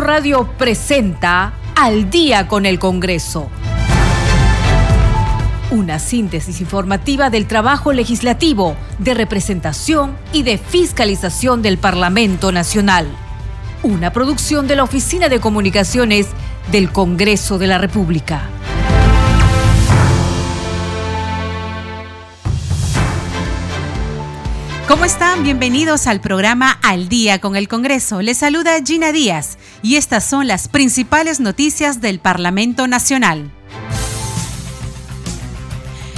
[0.00, 3.48] Radio presenta Al día con el Congreso.
[5.70, 13.06] Una síntesis informativa del trabajo legislativo, de representación y de fiscalización del Parlamento Nacional.
[13.82, 16.28] Una producción de la Oficina de Comunicaciones
[16.72, 18.48] del Congreso de la República.
[24.88, 25.42] ¿Cómo están?
[25.42, 28.20] Bienvenidos al programa Al Día con el Congreso.
[28.20, 33.53] Les saluda Gina Díaz y estas son las principales noticias del Parlamento Nacional.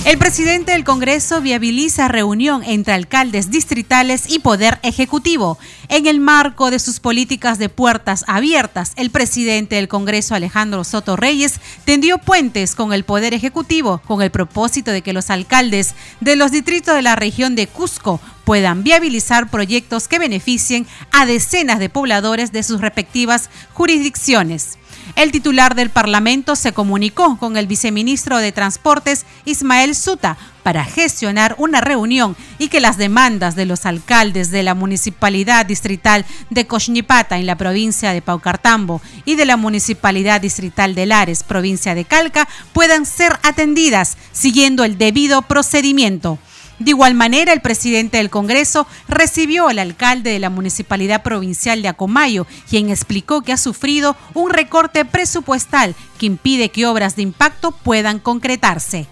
[0.07, 5.59] El presidente del Congreso viabiliza reunión entre alcaldes distritales y poder ejecutivo.
[5.89, 11.17] En el marco de sus políticas de puertas abiertas, el presidente del Congreso, Alejandro Soto
[11.17, 16.37] Reyes, tendió puentes con el poder ejecutivo con el propósito de que los alcaldes de
[16.37, 21.89] los distritos de la región de Cusco puedan viabilizar proyectos que beneficien a decenas de
[21.89, 24.79] pobladores de sus respectivas jurisdicciones.
[25.15, 31.55] El titular del Parlamento se comunicó con el viceministro de Transportes, Ismael Suta, para gestionar
[31.59, 37.39] una reunión y que las demandas de los alcaldes de la Municipalidad Distrital de Coxnipata
[37.39, 42.49] en la provincia de Paucartambo y de la Municipalidad Distrital de Lares, provincia de Calca,
[42.73, 46.39] puedan ser atendidas siguiendo el debido procedimiento.
[46.79, 51.89] De igual manera, el presidente del Congreso recibió al alcalde de la Municipalidad Provincial de
[51.89, 57.71] Acomayo, quien explicó que ha sufrido un recorte presupuestal que impide que obras de impacto
[57.73, 59.07] puedan concretarse.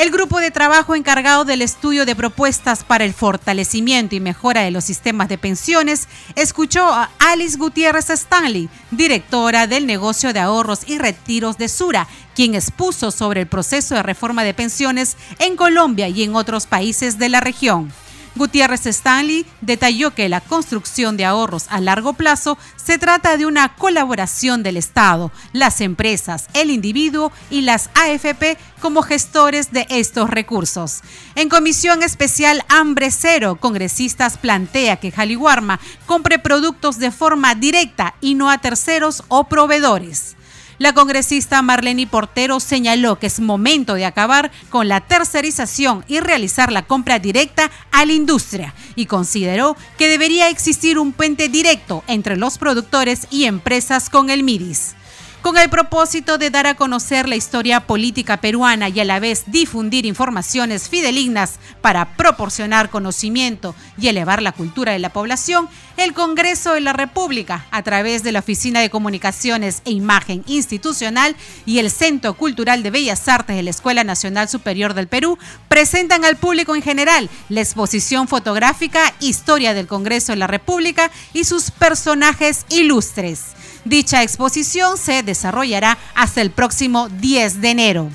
[0.00, 4.70] El grupo de trabajo encargado del estudio de propuestas para el fortalecimiento y mejora de
[4.70, 10.96] los sistemas de pensiones escuchó a Alice Gutiérrez Stanley, directora del negocio de ahorros y
[10.96, 16.22] retiros de Sura, quien expuso sobre el proceso de reforma de pensiones en Colombia y
[16.22, 17.92] en otros países de la región.
[18.36, 23.74] Gutiérrez Stanley detalló que la construcción de ahorros a largo plazo se trata de una
[23.74, 31.02] colaboración del Estado, las empresas, el individuo y las AFP como gestores de estos recursos.
[31.34, 38.34] En comisión especial Hambre Cero, congresistas plantea que Jaliwarma compre productos de forma directa y
[38.34, 40.36] no a terceros o proveedores.
[40.80, 46.72] La congresista Marlene Portero señaló que es momento de acabar con la tercerización y realizar
[46.72, 52.38] la compra directa a la industria y consideró que debería existir un puente directo entre
[52.38, 54.94] los productores y empresas con el MIDIS
[55.42, 59.44] con el propósito de dar a conocer la historia política peruana y a la vez
[59.46, 66.72] difundir informaciones fidelignas para proporcionar conocimiento y elevar la cultura de la población, el Congreso
[66.72, 71.90] de la República, a través de la Oficina de Comunicaciones e Imagen Institucional y el
[71.90, 75.38] Centro Cultural de Bellas Artes de la Escuela Nacional Superior del Perú,
[75.68, 81.44] presentan al público en general la exposición fotográfica Historia del Congreso de la República y
[81.44, 83.56] sus personajes ilustres.
[83.84, 88.10] Dicha exposición se desarrollará hasta el próximo 10 de enero.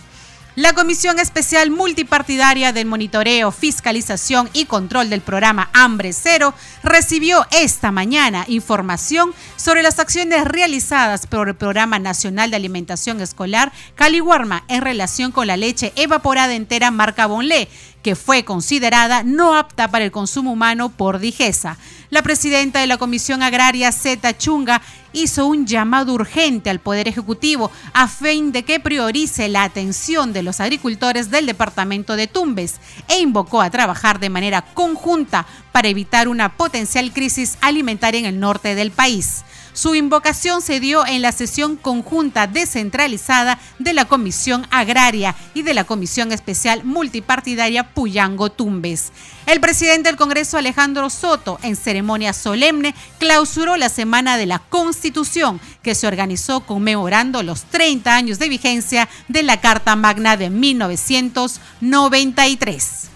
[0.56, 7.92] La Comisión Especial Multipartidaria del Monitoreo, Fiscalización y Control del programa Hambre Cero recibió esta
[7.92, 14.82] mañana información sobre las acciones realizadas por el Programa Nacional de Alimentación Escolar Caliwarma en
[14.82, 17.68] relación con la leche evaporada entera marca Bonlé,
[18.06, 21.76] que fue considerada no apta para el consumo humano por Digesa.
[22.12, 24.80] La presidenta de la Comisión Agraria, Zeta Chunga,
[25.12, 30.44] hizo un llamado urgente al Poder Ejecutivo a fin de que priorice la atención de
[30.44, 32.76] los agricultores del departamento de Tumbes
[33.08, 38.40] e invocó a trabajar de manera conjunta para evitar una potencial crisis alimentaria en el
[38.40, 39.44] norte del país.
[39.76, 45.74] Su invocación se dio en la sesión conjunta descentralizada de la Comisión Agraria y de
[45.74, 49.12] la Comisión Especial Multipartidaria Puyango Tumbes.
[49.46, 55.60] El presidente del Congreso, Alejandro Soto, en ceremonia solemne, clausuró la Semana de la Constitución,
[55.84, 63.10] que se organizó conmemorando los 30 años de vigencia de la Carta Magna de 1993.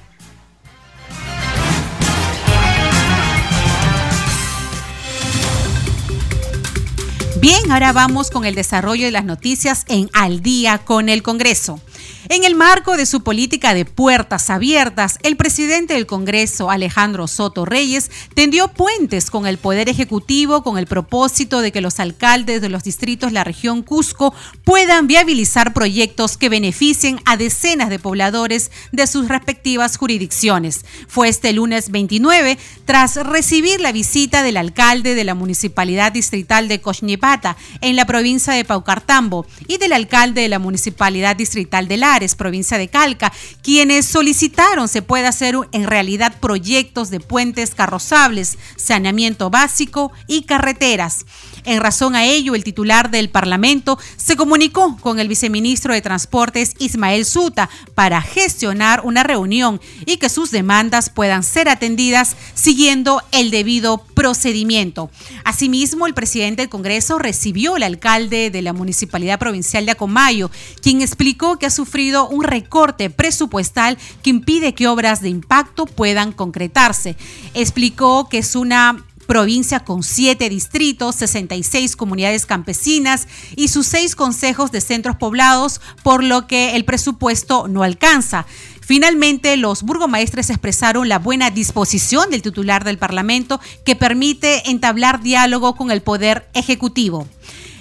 [7.39, 11.80] Bien, ahora vamos con el desarrollo de las noticias en Al día con el Congreso.
[12.27, 17.63] En el marco de su política de puertas abiertas, el presidente del Congreso, Alejandro Soto
[17.63, 22.68] Reyes, tendió puentes con el Poder Ejecutivo con el propósito de que los alcaldes de
[22.68, 24.33] los distritos de la región Cusco
[24.66, 30.83] puedan viabilizar proyectos que beneficien a decenas de pobladores de sus respectivas jurisdicciones.
[31.07, 36.81] Fue este lunes 29, tras recibir la visita del alcalde de la Municipalidad Distrital de
[36.81, 42.08] Coxnipata, en la provincia de Paucartambo, y del alcalde de la Municipalidad Distrital de La
[42.35, 49.51] Provincia de Calca, quienes solicitaron se pueda hacer en realidad proyectos de puentes carrozables, saneamiento
[49.51, 51.25] básico y carreteras.
[51.65, 56.73] En razón a ello, el titular del Parlamento se comunicó con el viceministro de Transportes
[56.79, 63.51] Ismael Suta para gestionar una reunión y que sus demandas puedan ser atendidas siguiendo el
[63.51, 65.09] debido procedimiento.
[65.44, 70.51] Asimismo, el presidente del Congreso recibió al alcalde de la Municipalidad Provincial de Acomayo,
[70.81, 76.31] quien explicó que ha sufrido un recorte presupuestal que impide que obras de impacto puedan
[76.31, 77.15] concretarse.
[77.53, 84.71] Explicó que es una provincia con siete distritos, 66 comunidades campesinas y sus seis consejos
[84.71, 88.47] de centros poblados, por lo que el presupuesto no alcanza.
[88.81, 95.75] Finalmente, los burgomaestres expresaron la buena disposición del titular del Parlamento que permite entablar diálogo
[95.75, 97.27] con el Poder Ejecutivo.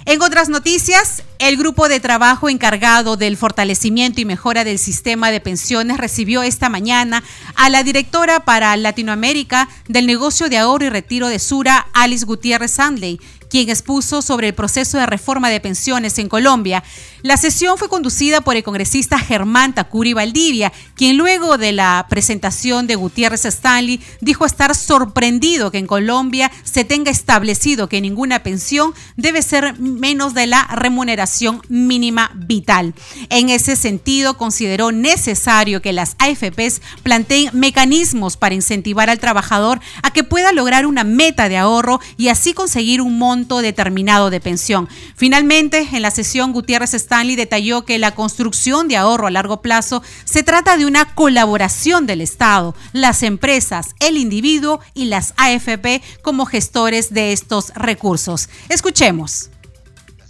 [0.05, 5.41] En otras noticias, el grupo de trabajo encargado del fortalecimiento y mejora del sistema de
[5.41, 7.23] pensiones recibió esta mañana
[7.55, 12.71] a la directora para Latinoamérica del negocio de ahorro y retiro de Sura, Alice Gutiérrez
[12.71, 13.19] Sandley,
[13.49, 16.83] quien expuso sobre el proceso de reforma de pensiones en Colombia.
[17.21, 22.87] La sesión fue conducida por el congresista Germán Tacuri Valdivia, quien luego de la presentación
[22.87, 28.93] de Gutiérrez Stanley dijo estar sorprendido que en Colombia se tenga establecido que ninguna pensión
[29.17, 32.93] debe ser menos de la remuneración mínima vital.
[33.29, 40.11] En ese sentido, consideró necesario que las AFPs planteen mecanismos para incentivar al trabajador a
[40.11, 44.89] que pueda lograr una meta de ahorro y así conseguir un monto determinado de pensión.
[45.15, 50.03] Finalmente, en la sesión, Gutiérrez Stanley detalló que la construcción de ahorro a largo plazo
[50.25, 56.45] se trata de una colaboración del Estado, las empresas, el individuo y las AFP como
[56.45, 58.49] gestores de estos recursos.
[58.69, 59.49] Escuchemos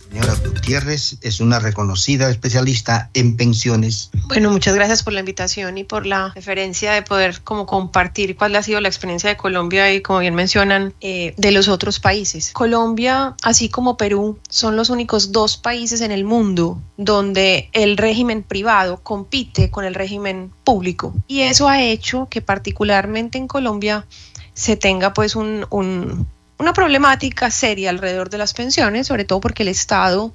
[0.09, 4.09] señora Gutiérrez es una reconocida especialista en pensiones.
[4.27, 8.55] Bueno, muchas gracias por la invitación y por la referencia de poder como compartir cuál
[8.55, 12.51] ha sido la experiencia de Colombia y como bien mencionan eh, de los otros países.
[12.53, 18.43] Colombia, así como Perú, son los únicos dos países en el mundo donde el régimen
[18.43, 24.05] privado compite con el régimen público y eso ha hecho que particularmente en Colombia
[24.53, 26.27] se tenga pues un, un
[26.59, 30.33] una problemática seria alrededor de las pensiones, sobre todo porque el Estado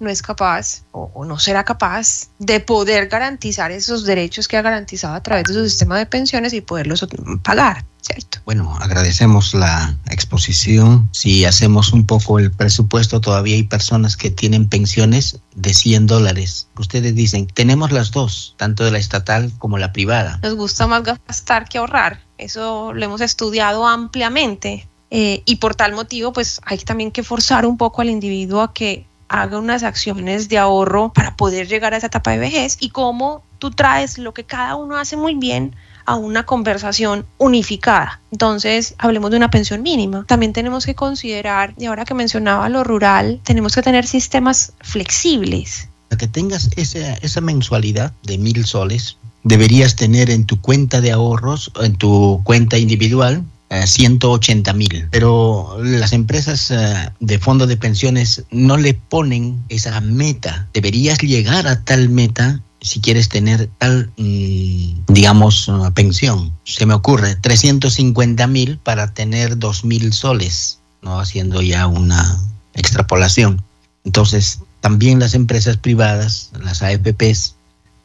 [0.00, 5.14] no es capaz o, no será capaz de poder garantizar esos derechos que ha garantizado
[5.14, 7.06] a través de su sistema de pensiones y poderlos
[7.42, 7.84] pagar.
[8.00, 8.38] ¿Cierto?
[8.44, 11.08] Bueno, agradecemos la exposición.
[11.12, 16.68] Si hacemos un poco el presupuesto, todavía hay personas que tienen pensiones de 100 dólares.
[16.76, 20.38] Ustedes dicen, tenemos las dos, tanto de la estatal como la privada.
[20.42, 22.20] Nos gusta más gastar que ahorrar.
[22.36, 27.66] Eso lo hemos estudiado ampliamente eh, y por tal motivo, pues hay también que forzar
[27.66, 31.98] un poco al individuo a que haga unas acciones de ahorro para poder llegar a
[31.98, 35.76] esa etapa de vejez y cómo tú traes lo que cada uno hace muy bien
[36.04, 38.20] a una conversación unificada.
[38.32, 40.24] Entonces, hablemos de una pensión mínima.
[40.26, 45.88] También tenemos que considerar, y ahora que mencionaba lo rural, tenemos que tener sistemas flexibles.
[46.08, 51.12] Para que tengas esa, esa mensualidad de mil soles, deberías tener en tu cuenta de
[51.12, 55.08] ahorros, en tu cuenta individual, 180 eh, mil.
[55.10, 60.68] Pero las empresas eh, de fondos de pensiones no le ponen esa meta.
[60.72, 66.52] Deberías llegar a tal meta si quieres tener tal, mm, digamos, pensión.
[66.64, 71.18] Se me ocurre 350 mil para tener 2 mil soles, ¿no?
[71.18, 72.38] Haciendo ya una
[72.74, 73.62] extrapolación.
[74.04, 77.54] Entonces, también las empresas privadas, las AFPs,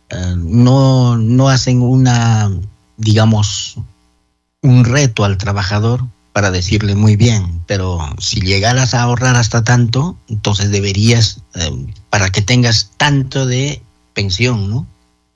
[0.10, 2.50] eh, no, no hacen una,
[2.98, 3.76] digamos,
[4.62, 10.18] un reto al trabajador para decirle muy bien, pero si llegaras a ahorrar hasta tanto,
[10.28, 11.72] entonces deberías, eh,
[12.10, 13.82] para que tengas tanto de
[14.14, 14.88] pensión, ¿no?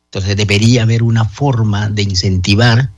[0.06, 2.92] Entonces debería haber una forma de incentivar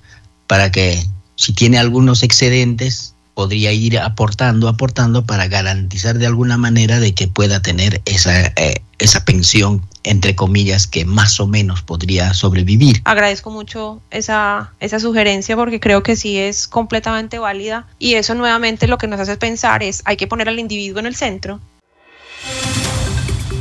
[0.48, 1.02] para que
[1.36, 7.28] si tiene algunos excedentes, podría ir aportando, aportando para garantizar de alguna manera de que
[7.28, 13.02] pueda tener esa, eh, esa pensión, entre comillas, que más o menos podría sobrevivir.
[13.04, 18.88] Agradezco mucho esa, esa sugerencia porque creo que sí es completamente válida y eso nuevamente
[18.88, 21.60] lo que nos hace pensar es hay que poner al individuo en el centro.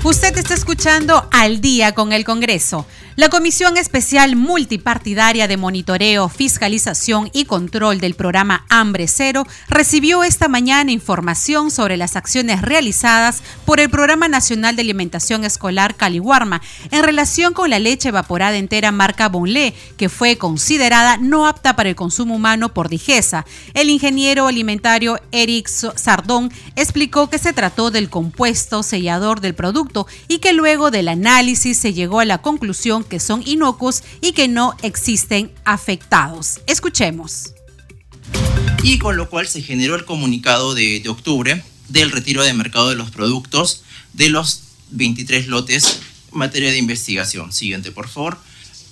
[0.04, 2.84] Usted está escuchando al día con el Congreso.
[3.16, 10.48] La Comisión Especial Multipartidaria de Monitoreo, Fiscalización y Control del programa Hambre Cero recibió esta
[10.48, 17.04] mañana información sobre las acciones realizadas por el Programa Nacional de Alimentación Escolar Caliwarma en
[17.04, 21.94] relación con la leche evaporada entera marca Bonlé, que fue considerada no apta para el
[21.94, 23.46] consumo humano por Digesa.
[23.74, 30.38] El ingeniero alimentario Eric Sardón explicó que se trató del compuesto sellador del producto y
[30.38, 34.76] que luego del análisis se llegó a la conclusión que son inocuos y que no
[34.82, 36.60] existen afectados.
[36.66, 37.54] Escuchemos.
[38.82, 42.96] Y con lo cual se generó el comunicado de, octubre del retiro de mercado de
[42.96, 43.82] los productos
[44.12, 46.00] de los 23 lotes
[46.32, 47.52] en materia de investigación.
[47.52, 48.38] Siguiente, por favor.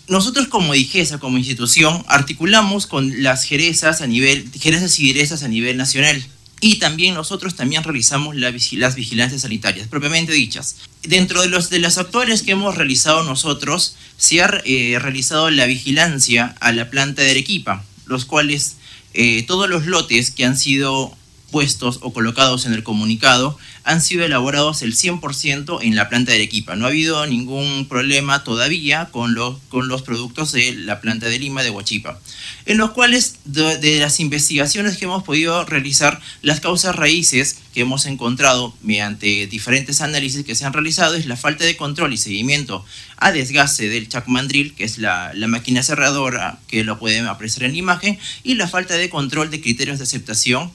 [0.08, 5.48] Nosotros como DIGESA, como institución, articulamos con las jerezas a nivel, jerezas y direzas a
[5.48, 6.24] nivel nacional.
[6.64, 10.76] Y también nosotros también realizamos la, las vigilancias sanitarias, propiamente dichas.
[11.02, 15.66] Dentro de, los, de las actuales que hemos realizado nosotros, se ha eh, realizado la
[15.66, 18.76] vigilancia a la planta de Arequipa, los cuales
[19.12, 21.16] eh, todos los lotes que han sido
[21.52, 26.38] puestos o colocados en el comunicado han sido elaborados el 100% en la planta de
[26.38, 26.74] Arequipa.
[26.74, 31.38] No ha habido ningún problema todavía con los, con los productos de la planta de
[31.38, 32.18] Lima de Huachipa,
[32.66, 38.06] en los cuales de, las investigaciones que hemos podido realizar, las causas raíces que hemos
[38.06, 42.84] encontrado mediante diferentes análisis que se han realizado es la falta de control y seguimiento
[43.18, 47.72] a desgaste del chacmandril, que es la, la máquina cerradora que lo pueden apreciar en
[47.72, 50.72] la imagen, y la falta de control de criterios de aceptación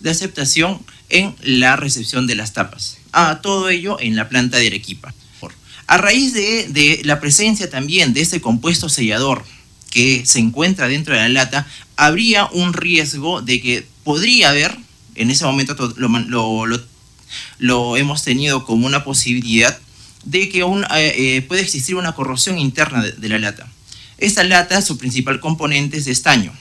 [0.00, 2.98] de aceptación en la recepción de las tapas.
[3.12, 5.14] A todo ello en la planta de Arequipa.
[5.86, 9.44] A raíz de, la presencia también de este compuesto sellador
[9.90, 14.76] que se encuentra dentro de la lata, habría un riesgo de que podría haber,
[15.14, 15.76] en ese momento
[17.58, 19.78] lo, hemos tenido como una posibilidad,
[20.24, 20.86] de que un, eh,
[21.16, 23.68] eh, puede existir una corrosión interna de, de la lata.
[24.16, 26.52] Esta lata, su principal componente es de estaño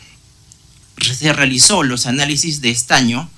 [1.01, 3.29] se realizó los análisis de estaño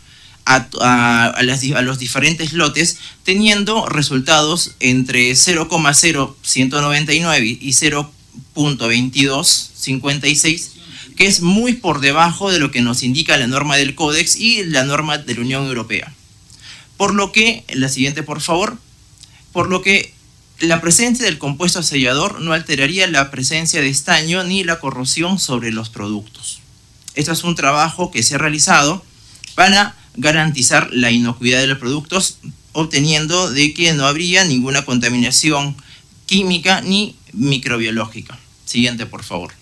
[0.45, 1.41] a,
[1.81, 10.69] los diferentes lotes, teniendo resultados entre 0,0199 y 0.2256,
[11.15, 14.65] que es muy por debajo de lo que nos indica la norma del Códex y
[14.65, 16.13] la norma de la Unión Europea.
[16.97, 18.77] Por lo que, la siguiente por favor,
[19.51, 20.13] por lo que
[20.59, 25.71] la presencia del compuesto sellador no alteraría la presencia de estaño ni la corrosión sobre
[25.71, 26.61] los productos.
[27.15, 29.03] Esto es un trabajo que se ha realizado
[29.55, 32.37] para garantizar la inocuidad de los productos,
[32.73, 35.75] obteniendo de que no habría ninguna contaminación
[36.25, 38.37] química ni microbiológica.
[38.65, 39.53] Siguiente, por favor.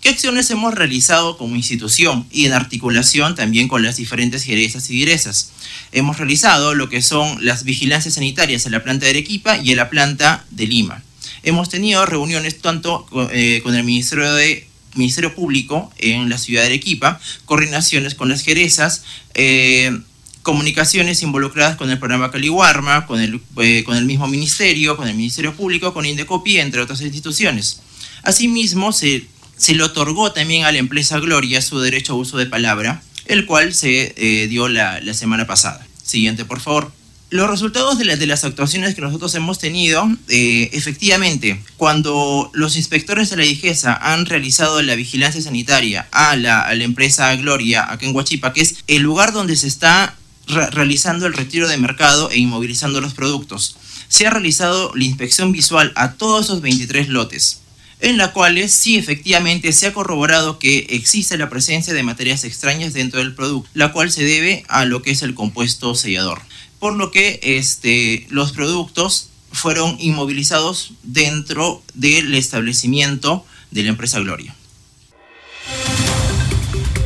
[0.00, 4.94] ¿Qué acciones hemos realizado como institución y en articulación también con las diferentes jerezas y
[4.94, 5.50] direzas?
[5.92, 9.76] Hemos realizado lo que son las vigilancias sanitarias en la planta de Arequipa y en
[9.76, 11.02] la planta de Lima.
[11.42, 16.68] Hemos tenido reuniones tanto eh, con el Ministerio de Ministerio Público en la ciudad de
[16.68, 19.04] Arequipa, coordinaciones con las jerezas,
[19.34, 19.98] eh,
[20.42, 25.14] comunicaciones involucradas con el programa Caliwarma, con el, eh, con el mismo ministerio, con el
[25.14, 27.80] Ministerio Público, con Indecopi, entre otras instituciones.
[28.22, 32.46] Asimismo, se, se le otorgó también a la empresa Gloria su derecho a uso de
[32.46, 35.86] palabra, el cual se eh, dio la, la semana pasada.
[36.02, 36.99] Siguiente, por favor
[37.30, 43.36] los resultados de, las actuaciones que nosotros hemos tenido, eh, efectivamente, cuando los inspectores de
[43.36, 48.62] la DIGESA han realizado la vigilancia sanitaria a la, empresa Gloria, acá en Huachipa, que
[48.62, 50.16] es el lugar donde se está
[50.48, 53.76] realizando el retiro de mercado e inmovilizando los productos,
[54.08, 57.60] se ha realizado la inspección visual a todos esos 23 lotes
[58.02, 62.94] en la cuales sí efectivamente se ha corroborado que existe la presencia de materias extrañas
[62.94, 66.40] dentro del producto, la cual se debe a lo que es el compuesto sellador
[66.80, 74.56] por lo que este, los productos fueron inmovilizados dentro del establecimiento de la empresa Gloria.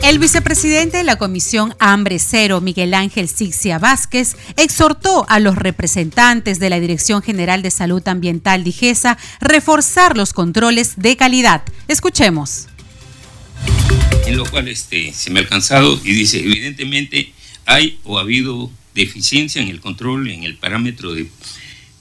[0.02, 6.58] El vicepresidente de la Comisión Hambre Cero, Miguel Ángel Sixia Vázquez, exhortó a los representantes
[6.58, 11.62] de la Dirección General de Salud Ambiental DIGESA reforzar los controles de calidad.
[11.88, 12.68] Escuchemos.
[14.26, 17.32] En lo cual este, se me ha alcanzado y dice, evidentemente
[17.64, 21.28] hay o ha habido deficiencia en el control, en el parámetro de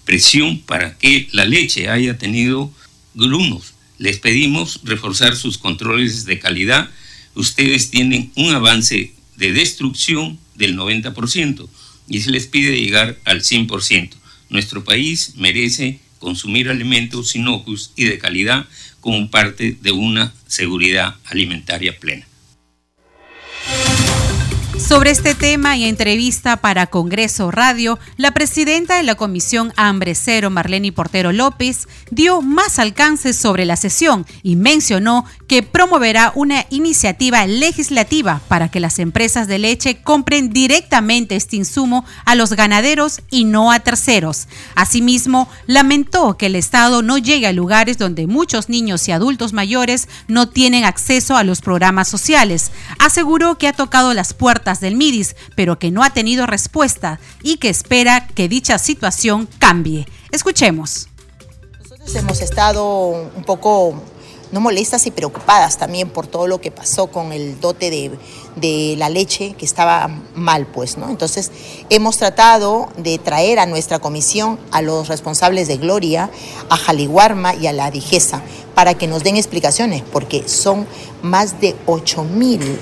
[0.06, 2.72] presión para que la leche haya tenido
[3.14, 3.74] grumos.
[3.98, 6.90] Les pedimos reforzar sus controles de calidad.
[7.36, 11.68] Ustedes tienen un avance de destrucción del 90%
[12.08, 14.12] y se les pide llegar al 100%.
[14.50, 18.68] Nuestro país merece consumir alimentos inocuos y de calidad
[19.02, 22.26] como parte de una seguridad alimentaria plena.
[24.88, 30.50] Sobre este tema y entrevista para Congreso Radio, la presidenta de la Comisión Hambre Cero,
[30.50, 37.48] Marlene Portero López, dio más alcances sobre la sesión y mencionó que promoverá una iniciativa
[37.48, 43.46] legislativa para que las empresas de leche compren directamente este insumo a los ganaderos y
[43.46, 44.50] no a terceros.
[44.76, 50.10] Asimismo, lamentó que el Estado no llegue a lugares donde muchos niños y adultos mayores
[50.28, 52.72] no tienen acceso a los programas sociales.
[53.00, 57.58] Aseguró que ha tocado las puertas del MIDIS, pero que no ha tenido respuesta y
[57.58, 60.08] que espera que dicha situación cambie.
[60.32, 61.08] Escuchemos
[62.16, 63.96] Hemos estado un poco
[64.52, 67.90] no molestas y preocupadas también por todo lo que pasó con el dote
[68.56, 71.10] de, la leche que estaba mal, pues, ¿no?
[71.10, 71.50] Entonces,
[71.90, 76.30] hemos tratado de traer a nuestra comisión a los responsables de Gloria,
[76.70, 78.44] a Jaliguarma y a la Digesa
[78.76, 80.86] para que nos den explicaciones, porque son
[81.24, 82.80] más de 8 mil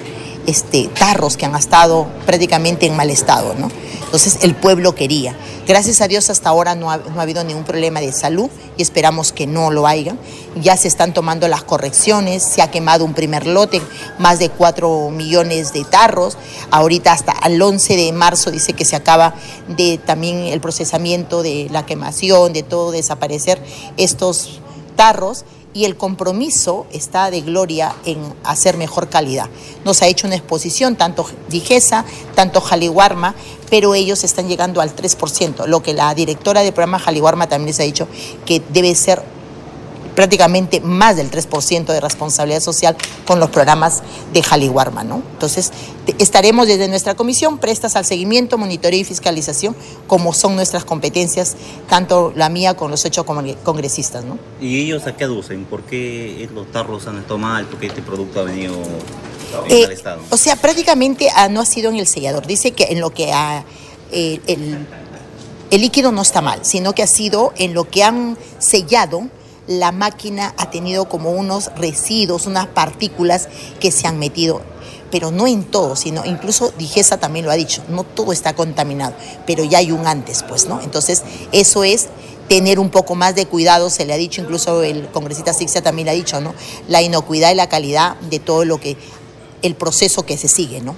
[0.47, 3.69] este, tarros que han estado prácticamente en mal estado, ¿no?
[4.05, 5.37] Entonces el pueblo quería.
[5.65, 8.81] Gracias a Dios hasta ahora no ha, no ha, habido ningún problema de salud y
[8.81, 10.17] esperamos que no lo haya.
[10.61, 13.81] Ya se están tomando las correcciones, se ha quemado un primer lote,
[14.19, 16.37] más de 4 millones de tarros.
[16.71, 19.33] Ahorita hasta el 11 de marzo dice que se acaba
[19.69, 23.63] de también el procesamiento de la quemación, de todo desaparecer
[23.95, 24.59] estos
[24.97, 29.49] tarros y el compromiso está de Gloria en hacer mejor calidad.
[29.85, 33.35] Nos ha hecho una exposición, tanto Digesa, tanto Jaliguarma,
[33.69, 37.79] pero ellos están llegando al 3%, lo que la directora del programa Jaliguarma también les
[37.79, 38.07] ha dicho
[38.45, 39.23] que debe ser
[40.15, 44.01] prácticamente más del 3% de responsabilidad social con los programas
[44.33, 45.03] de Jaliguarma.
[45.03, 45.21] ¿no?
[45.33, 45.71] Entonces,
[46.17, 49.75] estaremos desde nuestra comisión prestas al seguimiento, monitoreo y fiscalización,
[50.07, 51.55] como son nuestras competencias,
[51.89, 54.25] tanto la mía con los ocho congresistas.
[54.25, 54.37] ¿no?
[54.59, 55.65] ¿Y ellos a qué aducen?
[55.65, 57.65] ¿Por qué los tarros han estado mal?
[57.65, 60.21] ¿Por qué este producto ha venido en eh, mal estado?
[60.29, 62.45] O sea, prácticamente ah, no ha sido en el sellador.
[62.45, 63.63] Dice que en lo que ha...
[64.13, 64.85] Eh, el,
[65.71, 69.29] el líquido no está mal, sino que ha sido en lo que han sellado
[69.67, 73.47] la máquina ha tenido como unos residuos, unas partículas
[73.79, 74.61] que se han metido
[75.11, 79.13] pero no en todo, sino incluso Digesa también lo ha dicho, no todo está contaminado,
[79.45, 80.81] pero ya hay un antes, pues, ¿no?
[80.81, 82.07] Entonces, eso es
[82.47, 86.05] tener un poco más de cuidado, se le ha dicho, incluso el congresista Sixia también
[86.05, 86.55] le ha dicho, ¿no?
[86.87, 88.97] La inocuidad y la calidad de todo lo que,
[89.61, 90.95] el proceso que se sigue, ¿no?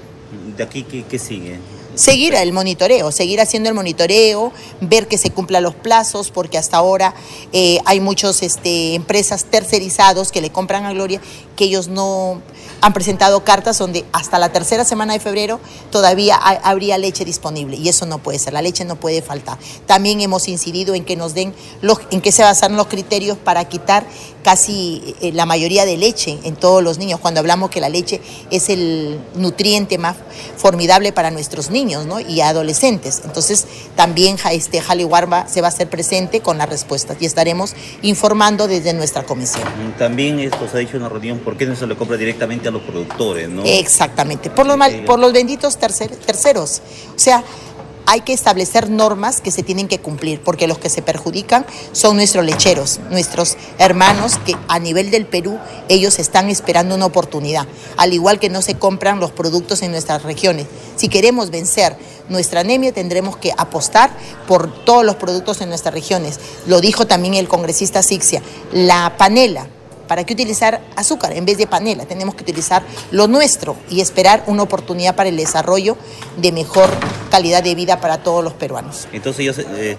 [0.55, 1.59] ¿De aquí qué, qué sigue?
[1.95, 6.77] Seguir el monitoreo, seguir haciendo el monitoreo, ver que se cumplan los plazos, porque hasta
[6.77, 7.13] ahora
[7.51, 11.21] eh, hay muchas este, empresas tercerizados que le compran a Gloria
[11.55, 12.41] que ellos no
[12.81, 15.59] han presentado cartas donde hasta la tercera semana de febrero
[15.89, 19.57] todavía habría leche disponible y eso no puede ser, la leche no puede faltar.
[19.85, 24.05] También hemos incidido en que nos den los, en se basan los criterios para quitar
[24.43, 28.21] casi eh, la mayoría de leche en todos los niños, cuando hablamos que la leche
[28.51, 30.17] es el nutriente más
[30.57, 32.19] formidable para nuestros niños ¿no?
[32.19, 33.21] y adolescentes.
[33.25, 38.67] Entonces también este Warba se va a hacer presente con las respuestas y estaremos informando
[38.67, 39.63] desde nuestra comisión.
[39.97, 42.67] También esto se ha dicho en una reunión, ¿por qué no se le compra directamente
[42.67, 43.63] a los productores, ¿no?
[43.65, 46.81] Exactamente, por los, por los benditos terceros.
[47.15, 47.43] O sea,
[48.05, 52.17] hay que establecer normas que se tienen que cumplir, porque los que se perjudican son
[52.17, 58.13] nuestros lecheros, nuestros hermanos que a nivel del Perú ellos están esperando una oportunidad, al
[58.13, 60.67] igual que no se compran los productos en nuestras regiones.
[60.95, 61.95] Si queremos vencer
[62.29, 64.09] nuestra anemia tendremos que apostar
[64.47, 66.39] por todos los productos en nuestras regiones.
[66.67, 69.67] Lo dijo también el congresista Sixia, la panela
[70.07, 72.05] ¿Para qué utilizar azúcar en vez de panela?
[72.05, 75.97] Tenemos que utilizar lo nuestro y esperar una oportunidad para el desarrollo
[76.37, 76.89] de mejor
[77.31, 79.07] calidad de vida para todos los peruanos.
[79.11, 79.97] Entonces ya se,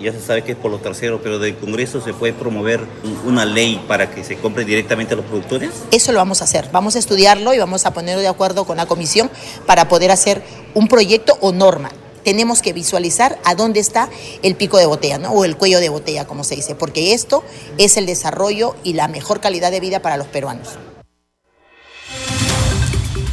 [0.00, 2.80] ya se sabe que es por los terceros, pero del Congreso se puede promover
[3.26, 5.70] una ley para que se compre directamente a los productores.
[5.90, 6.70] Eso lo vamos a hacer.
[6.72, 9.30] Vamos a estudiarlo y vamos a ponerlo de acuerdo con la comisión
[9.66, 10.42] para poder hacer
[10.74, 11.90] un proyecto o norma
[12.24, 14.08] tenemos que visualizar a dónde está
[14.42, 15.32] el pico de botella, ¿no?
[15.32, 17.42] O el cuello de botella, como se dice, porque esto
[17.78, 20.78] es el desarrollo y la mejor calidad de vida para los peruanos.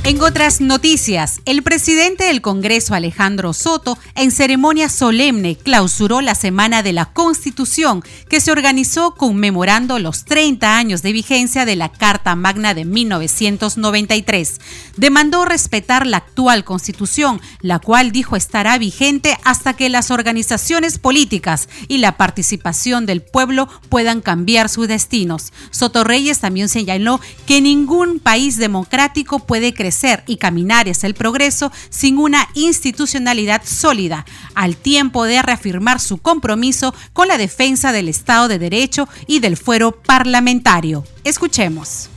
[0.09, 6.81] En otras noticias, el presidente del Congreso, Alejandro Soto, en ceremonia solemne clausuró la Semana
[6.81, 12.35] de la Constitución, que se organizó conmemorando los 30 años de vigencia de la Carta
[12.35, 14.59] Magna de 1993.
[14.97, 21.69] Demandó respetar la actual Constitución, la cual dijo estará vigente hasta que las organizaciones políticas
[21.87, 25.53] y la participación del pueblo puedan cambiar sus destinos.
[25.69, 31.71] Soto Reyes también señaló que ningún país democrático puede crecer y caminar hacia el progreso
[31.89, 38.47] sin una institucionalidad sólida, al tiempo de reafirmar su compromiso con la defensa del Estado
[38.47, 41.05] de Derecho y del fuero parlamentario.
[41.23, 42.09] Escuchemos.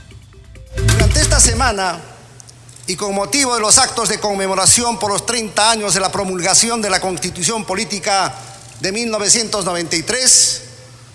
[0.75, 1.99] Durante esta semana
[2.87, 6.81] y con motivo de los actos de conmemoración por los 30 años de la promulgación
[6.81, 8.33] de la Constitución Política
[8.79, 10.61] de 1993,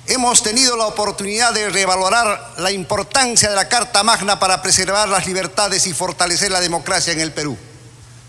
[0.09, 5.27] hemos tenido la oportunidad de revalorar la importancia de la Carta Magna para preservar las
[5.27, 7.57] libertades y fortalecer la democracia en el Perú.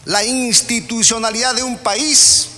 [0.05, 2.49] La institucionalidad de un país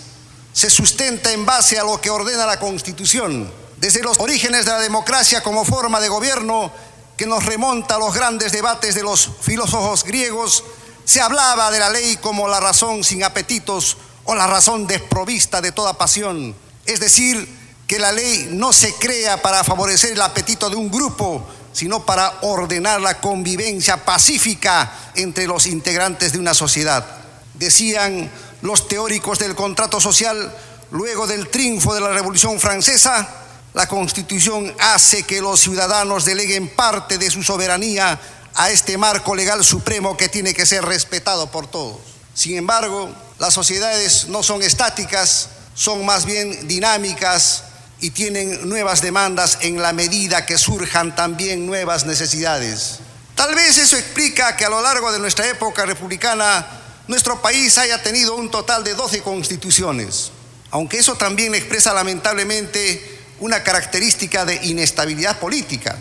[0.54, 4.80] se sustenta en base a lo que ordena la Constitución, desde los orígenes de la
[4.80, 6.72] democracia como forma de gobierno
[7.16, 10.64] que nos remonta a los grandes debates de los filósofos griegos,
[11.06, 15.72] se hablaba de la ley como la razón sin apetitos o la razón desprovista de
[15.72, 16.56] toda pasión,
[16.86, 17.61] es decir,
[17.92, 22.38] que la ley no se crea para favorecer el apetito de un grupo, sino para
[22.44, 27.06] ordenar la convivencia pacífica entre los integrantes de una sociedad.
[27.54, 30.56] Decían los teóricos del contrato social,
[30.92, 33.28] luego del triunfo de la Revolución Francesa,
[33.74, 38.18] la Constitución hace que los ciudadanos deleguen parte de su soberanía
[38.56, 42.00] a este marco legal supremo que tiene que ser respetado por todos.
[42.34, 47.66] Sin embargo, las sociedades no son estáticas, son más bien dinámicas
[48.02, 53.00] y tienen nuevas demandas en la medida que surjan también nuevas necesidades.
[53.36, 56.68] Tal vez eso explica que a lo largo de nuestra época republicana
[57.08, 60.32] nuestro país haya tenido un total de 12 constituciones,
[60.72, 65.98] aunque eso también expresa lamentablemente una característica de inestabilidad política.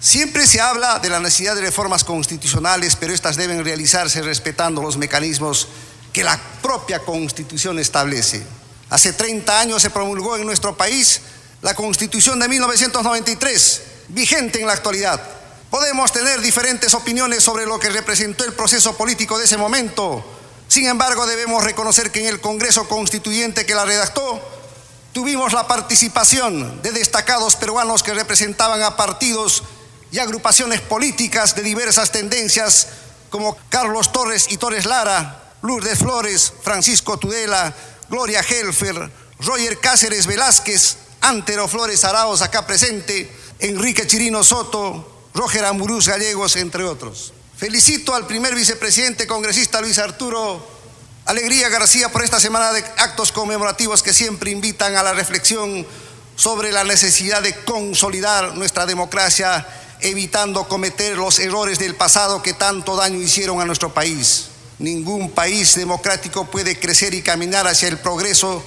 [0.00, 4.96] Siempre se habla de la necesidad de reformas constitucionales, pero estas deben realizarse respetando los
[4.96, 5.68] mecanismos
[6.12, 8.42] que la propia constitución establece.
[8.92, 11.22] Hace 30 años se promulgó en nuestro país
[11.62, 15.18] la constitución de 1993, vigente en la actualidad.
[15.70, 20.22] Podemos tener diferentes opiniones sobre lo que representó el proceso político de ese momento.
[20.68, 24.46] Sin embargo, debemos reconocer que en el Congreso Constituyente que la redactó,
[25.14, 29.62] tuvimos la participación de destacados peruanos que representaban a partidos
[30.10, 32.88] y agrupaciones políticas de diversas tendencias
[33.30, 37.74] como Carlos Torres y Torres Lara, Lourdes Flores, Francisco Tudela,
[38.08, 39.10] Gloria Helfer,
[39.40, 46.84] Roger Cáceres Velázquez, Antero Flores Araos acá presente, Enrique Chirino Soto, Roger Amurús Gallegos, entre
[46.84, 47.32] otros.
[47.56, 50.66] Felicito al primer vicepresidente congresista Luis Arturo
[51.26, 55.86] Alegría García por esta semana de actos conmemorativos que siempre invitan a la reflexión
[56.34, 59.64] sobre la necesidad de consolidar nuestra democracia
[60.00, 64.48] evitando cometer los errores del pasado que tanto daño hicieron a nuestro país.
[64.82, 68.64] Ningún país democrático puede crecer y caminar hacia el progreso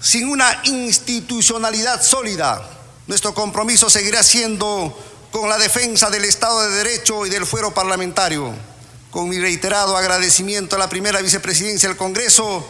[0.00, 2.66] sin una institucionalidad sólida.
[3.06, 4.98] Nuestro compromiso seguirá siendo
[5.30, 8.54] con la defensa del Estado de Derecho y del fuero parlamentario.
[9.10, 12.66] Con mi reiterado agradecimiento a la primera vicepresidencia del Congreso,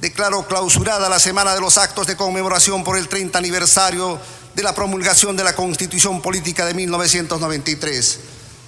[0.00, 4.18] declaro clausurada la semana de los actos de conmemoración por el 30 aniversario
[4.54, 8.20] de la promulgación de la Constitución Política de 1993.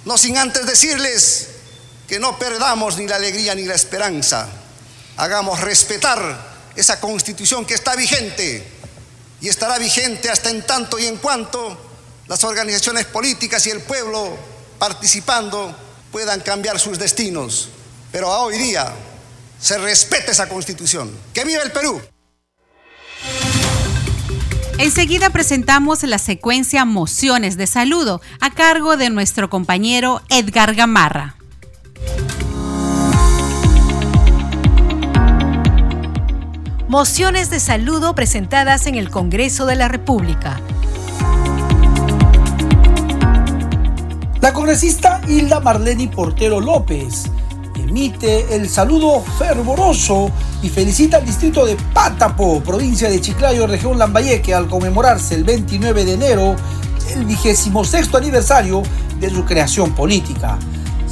[0.05, 1.52] No sin antes decirles
[2.13, 4.47] que no perdamos ni la alegría ni la esperanza.
[5.17, 8.63] Hagamos respetar esa Constitución que está vigente
[9.41, 11.75] y estará vigente hasta en tanto y en cuanto
[12.27, 14.37] las organizaciones políticas y el pueblo
[14.77, 15.75] participando
[16.11, 17.69] puedan cambiar sus destinos.
[18.11, 18.93] Pero a hoy día
[19.59, 21.17] se respete esa Constitución.
[21.33, 21.99] ¡Que viva el Perú!
[24.77, 31.37] Enseguida presentamos la secuencia Mociones de Saludo a cargo de nuestro compañero Edgar Gamarra.
[36.89, 40.59] Mociones de saludo presentadas en el Congreso de la República.
[44.41, 47.23] La congresista Hilda Marleni Portero López
[47.75, 50.29] emite el saludo fervoroso
[50.61, 56.03] y felicita al distrito de Pátapo, provincia de Chiclayo, región Lambayeque, al conmemorarse el 29
[56.03, 56.55] de enero
[57.15, 58.83] el vigésimo sexto aniversario
[59.21, 60.59] de su creación política.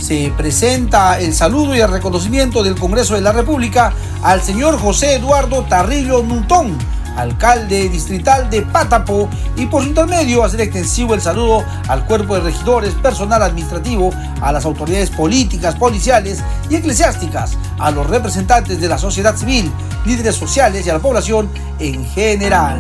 [0.02, 5.16] Se presenta el saludo y el reconocimiento del Congreso de la República al señor José
[5.16, 6.76] Eduardo Tarrillo Nuntón,
[7.16, 12.42] alcalde distrital de Pátapo, y por su intermedio hacer extensivo el saludo al cuerpo de
[12.42, 14.12] regidores, personal administrativo,
[14.42, 19.72] a las autoridades políticas, policiales y eclesiásticas, a los representantes de la sociedad civil,
[20.04, 22.80] líderes sociales y a la población en general.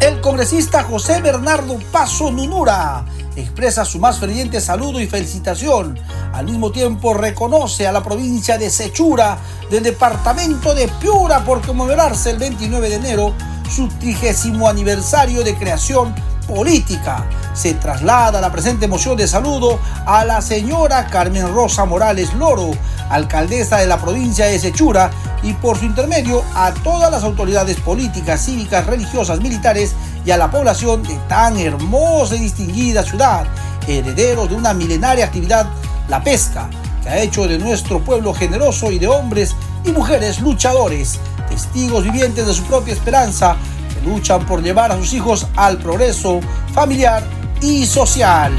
[0.00, 3.04] El congresista José Bernardo Paso Nunura
[3.40, 5.98] expresa su más ferviente saludo y felicitación.
[6.32, 9.38] Al mismo tiempo reconoce a la provincia de Sechura
[9.70, 13.34] del departamento de Piura por conmemorarse el 29 de enero
[13.70, 16.14] su trigésimo aniversario de creación
[16.48, 17.26] política.
[17.52, 22.70] Se traslada la presente moción de saludo a la señora Carmen Rosa Morales Loro,
[23.10, 25.10] alcaldesa de la provincia de Sechura,
[25.42, 29.94] y por su intermedio a todas las autoridades políticas, cívicas, religiosas, militares
[30.28, 33.46] y a la población de tan hermosa y distinguida ciudad,
[33.86, 35.66] herederos de una milenaria actividad,
[36.06, 36.68] la pesca,
[37.02, 42.46] que ha hecho de nuestro pueblo generoso y de hombres y mujeres luchadores, testigos vivientes
[42.46, 43.56] de su propia esperanza,
[43.88, 46.40] que luchan por llevar a sus hijos al progreso
[46.74, 47.22] familiar
[47.62, 48.52] y social.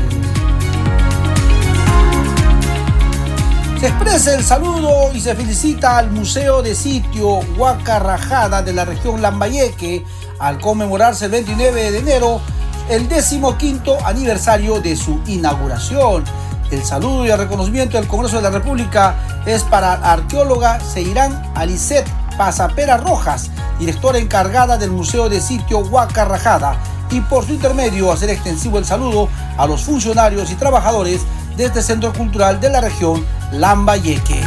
[3.79, 9.21] Se expresa el saludo y se felicita al Museo de Sitio Huacarrajada de la región
[9.21, 10.03] Lambayeque
[10.39, 12.41] al conmemorarse el 29 de enero
[12.89, 16.23] el 15 aniversario de su inauguración.
[16.71, 21.52] El saludo y el reconocimiento del Congreso de la República es para la arqueóloga Seirán
[21.56, 23.49] Alicet Pasapera Rojas,
[23.80, 26.78] directora encargada del Museo de Sitio Huaca Rajada,
[27.12, 31.21] y por su intermedio hacer extensivo el saludo a los funcionarios y trabajadores
[31.58, 34.41] de este centro cultural de la región Lambayeque.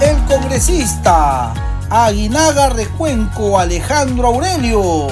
[0.00, 1.52] El congresista
[1.96, 5.06] Aguinaga Recuenco Alejandro Aurelio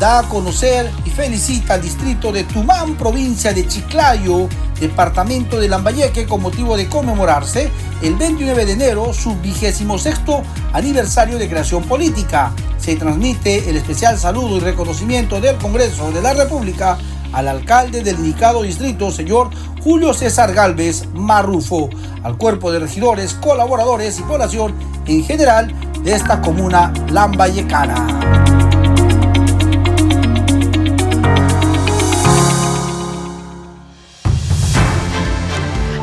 [0.00, 4.48] da a conocer y felicita al distrito de Tumán, provincia de Chiclayo,
[4.80, 10.42] departamento de Lambayeque, con motivo de conmemorarse el 29 de enero su vigésimo sexto
[10.72, 12.54] aniversario de creación política.
[12.78, 16.96] Se transmite el especial saludo y reconocimiento del Congreso de la República
[17.34, 19.50] al alcalde del indicado distrito, señor
[19.84, 21.90] Julio César Galvez Marrufo,
[22.22, 24.74] al cuerpo de regidores, colaboradores y población
[25.06, 28.06] en general esta comuna lambayecana.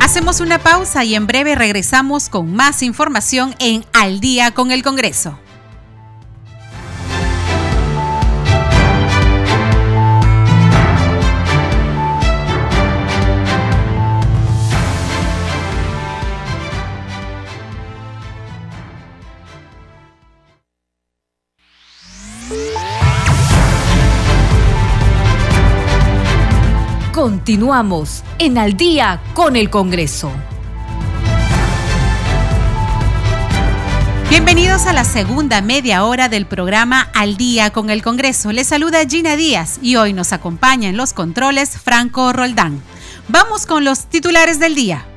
[0.02, 4.84] Hacemos una pausa y en breve regresamos con más información en Al día con el
[4.84, 5.38] Congreso.
[27.50, 30.32] Continuamos en Al día con el Congreso.
[34.30, 38.52] Bienvenidos a la segunda media hora del programa Al día con el Congreso.
[38.52, 42.84] Les saluda Gina Díaz y hoy nos acompaña en los controles Franco Roldán.
[43.30, 45.08] Vamos con los titulares del día.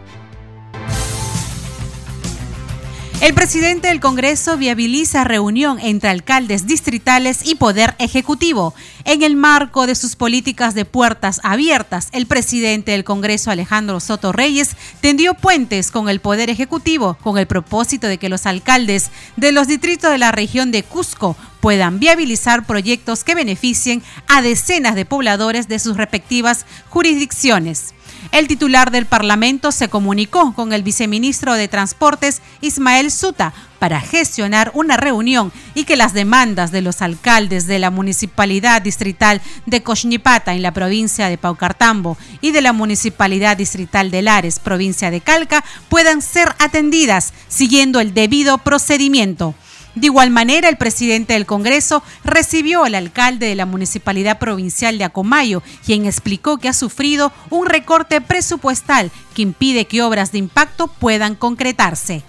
[3.23, 8.75] El presidente del Congreso viabiliza reunión entre alcaldes distritales y poder ejecutivo.
[9.05, 14.33] En el marco de sus políticas de puertas abiertas, el presidente del Congreso, Alejandro Soto
[14.33, 19.53] Reyes, tendió puentes con el poder ejecutivo con el propósito de que los alcaldes de
[19.53, 25.05] los distritos de la región de Cusco puedan viabilizar proyectos que beneficien a decenas de
[25.05, 27.95] pobladores de sus respectivas jurisdicciones.
[28.33, 34.71] El titular del Parlamento se comunicó con el viceministro de Transportes, Ismael Suta, para gestionar
[34.73, 40.55] una reunión y que las demandas de los alcaldes de la Municipalidad Distrital de Coxnipata
[40.55, 45.63] en la provincia de Paucartambo y de la Municipalidad Distrital de Lares, provincia de Calca,
[45.91, 49.55] puedan ser atendidas siguiendo el debido procedimiento.
[49.95, 55.05] De igual manera, el presidente del Congreso recibió al alcalde de la Municipalidad Provincial de
[55.05, 60.87] Acomayo, quien explicó que ha sufrido un recorte presupuestal que impide que obras de impacto
[60.87, 62.23] puedan concretarse.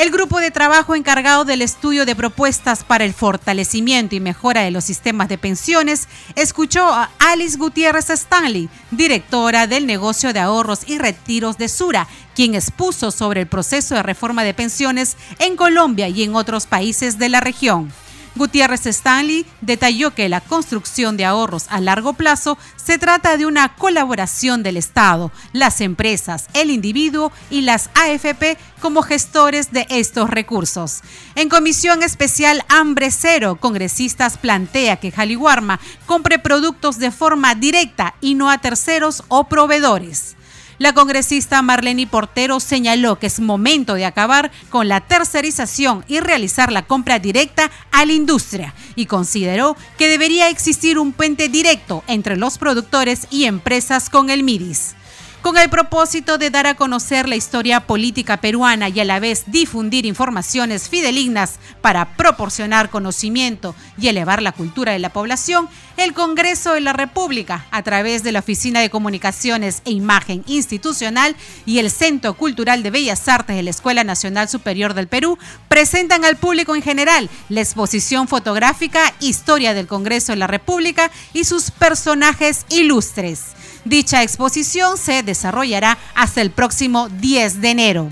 [0.00, 4.70] El grupo de trabajo encargado del estudio de propuestas para el fortalecimiento y mejora de
[4.70, 10.96] los sistemas de pensiones escuchó a Alice Gutiérrez Stanley, directora del negocio de ahorros y
[10.96, 16.22] retiros de Sura, quien expuso sobre el proceso de reforma de pensiones en Colombia y
[16.22, 17.92] en otros países de la región.
[18.36, 23.74] Gutiérrez Stanley detalló que la construcción de ahorros a largo plazo se trata de una
[23.74, 31.02] colaboración del Estado, las empresas, el individuo y las AFP como gestores de estos recursos.
[31.34, 38.34] En comisión especial Hambre Cero, congresistas plantea que Jaliwarma compre productos de forma directa y
[38.34, 40.36] no a terceros o proveedores.
[40.80, 46.72] La congresista Marlene Portero señaló que es momento de acabar con la tercerización y realizar
[46.72, 52.38] la compra directa a la industria y consideró que debería existir un puente directo entre
[52.38, 54.94] los productores y empresas con el MIDIS
[55.42, 59.44] con el propósito de dar a conocer la historia política peruana y a la vez
[59.46, 66.74] difundir informaciones fidelignas para proporcionar conocimiento y elevar la cultura de la población, el Congreso
[66.74, 71.90] de la República, a través de la Oficina de Comunicaciones e Imagen Institucional y el
[71.90, 76.74] Centro Cultural de Bellas Artes de la Escuela Nacional Superior del Perú, presentan al público
[76.74, 83.59] en general la exposición fotográfica Historia del Congreso de la República y sus personajes ilustres.
[83.84, 88.10] Dicha exposición se desarrollará hasta el próximo 10 de enero.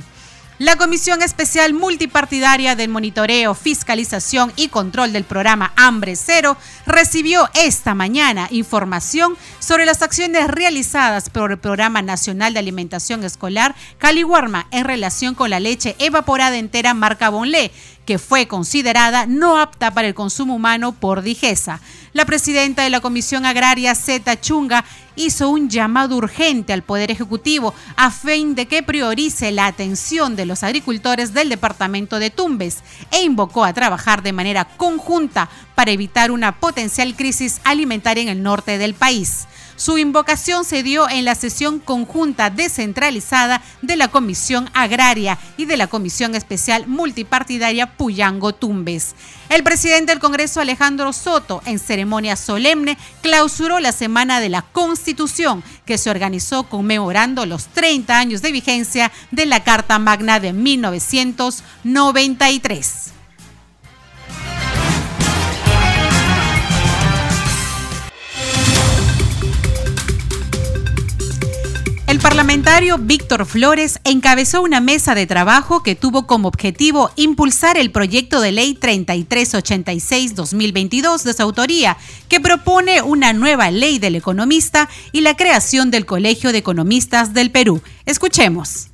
[0.59, 7.95] La Comisión Especial Multipartidaria del Monitoreo, Fiscalización y Control del Programa Hambre Cero recibió esta
[7.95, 14.85] mañana información sobre las acciones realizadas por el Programa Nacional de Alimentación Escolar Caliwarma en
[14.85, 17.71] relación con la leche evaporada entera marca Bonlé,
[18.09, 21.79] que fue considerada no apta para el consumo humano por Digesa.
[22.15, 24.83] La presidenta de la Comisión Agraria, Zeta Chunga,
[25.15, 30.47] hizo un llamado urgente al Poder Ejecutivo a fin de que priorice la atención de
[30.47, 32.79] los agricultores del departamento de Tumbes
[33.11, 38.43] e invocó a trabajar de manera conjunta para evitar una potencial crisis alimentaria en el
[38.43, 39.47] norte del país.
[39.79, 45.77] Su invocación se dio en la sesión conjunta descentralizada de la Comisión Agraria y de
[45.77, 49.15] la Comisión Especial Multipartidaria Puyango Tumbes.
[49.49, 55.63] El presidente del Congreso, Alejandro Soto, en ceremonia solemne, clausuró la Semana de la Constitución,
[55.87, 63.18] que se organizó conmemorando los 30 años de vigencia de la Carta Magna de 1993.
[72.19, 77.93] El parlamentario Víctor Flores encabezó una mesa de trabajo que tuvo como objetivo impulsar el
[77.93, 81.97] proyecto de ley 3386-2022 de su autoría,
[82.29, 87.53] que propone una nueva ley del economista y la creación del Colegio de Economistas del
[87.53, 87.83] Perú.
[88.05, 88.89] Escuchemos.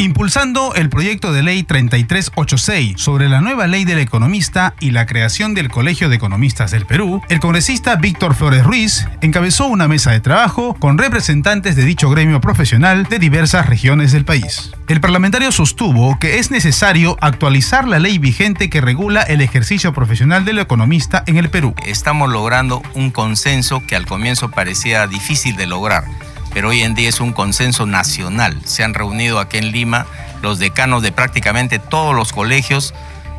[0.00, 5.54] Impulsando el proyecto de ley 3386 sobre la nueva ley del economista y la creación
[5.54, 10.20] del Colegio de Economistas del Perú, el congresista Víctor Flores Ruiz encabezó una mesa de
[10.20, 14.70] trabajo con representantes de dicho gremio profesional de diversas regiones del país.
[14.86, 20.44] El parlamentario sostuvo que es necesario actualizar la ley vigente que regula el ejercicio profesional
[20.44, 21.74] del economista en el Perú.
[21.84, 26.04] Estamos logrando un consenso que al comienzo parecía difícil de lograr
[26.52, 28.60] pero hoy en día es un consenso nacional.
[28.64, 30.06] Se han reunido aquí en Lima
[30.42, 32.94] los decanos de prácticamente todos los colegios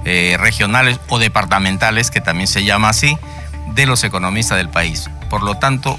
[0.05, 3.17] eh, regionales o departamentales, que también se llama así,
[3.73, 5.09] de los economistas del país.
[5.29, 5.97] Por lo tanto,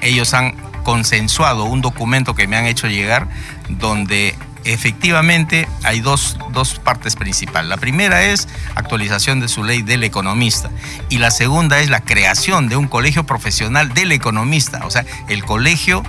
[0.00, 3.28] ellos han consensuado un documento que me han hecho llegar
[3.68, 7.68] donde efectivamente hay dos, dos, partes principales.
[7.68, 10.70] La primera es actualización de su ley del economista
[11.08, 15.44] y la segunda es la creación de un colegio profesional del economista, o sea, el
[15.44, 16.02] colegio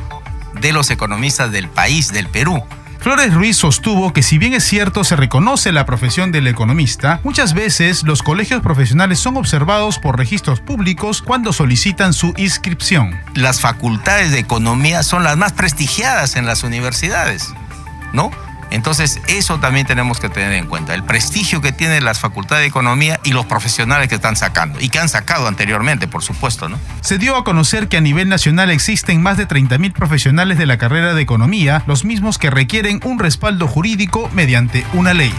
[0.59, 2.63] de los economistas del país, del Perú.
[3.03, 7.53] Flores Ruiz sostuvo que si bien es cierto se reconoce la profesión del economista, muchas
[7.53, 13.19] veces los colegios profesionales son observados por registros públicos cuando solicitan su inscripción.
[13.35, 17.53] Las facultades de economía son las más prestigiadas en las universidades,
[18.13, 18.31] ¿no?
[18.73, 22.67] Entonces, eso también tenemos que tener en cuenta, el prestigio que tienen las facultades de
[22.67, 26.79] economía y los profesionales que están sacando, y que han sacado anteriormente, por supuesto, ¿no?
[27.01, 30.77] Se dio a conocer que a nivel nacional existen más de 30.000 profesionales de la
[30.77, 35.33] carrera de economía, los mismos que requieren un respaldo jurídico mediante una ley.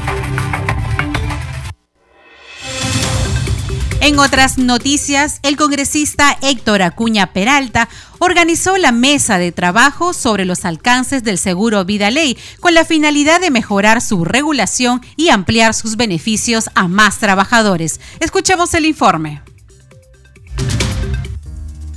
[4.05, 7.89] En otras noticias, el congresista Héctor Acuña Peralta
[8.19, 13.41] organizó la mesa de trabajo sobre los alcances del seguro Vida Ley con la finalidad
[13.41, 17.99] de mejorar su regulación y ampliar sus beneficios a más trabajadores.
[18.21, 19.41] Escuchemos el informe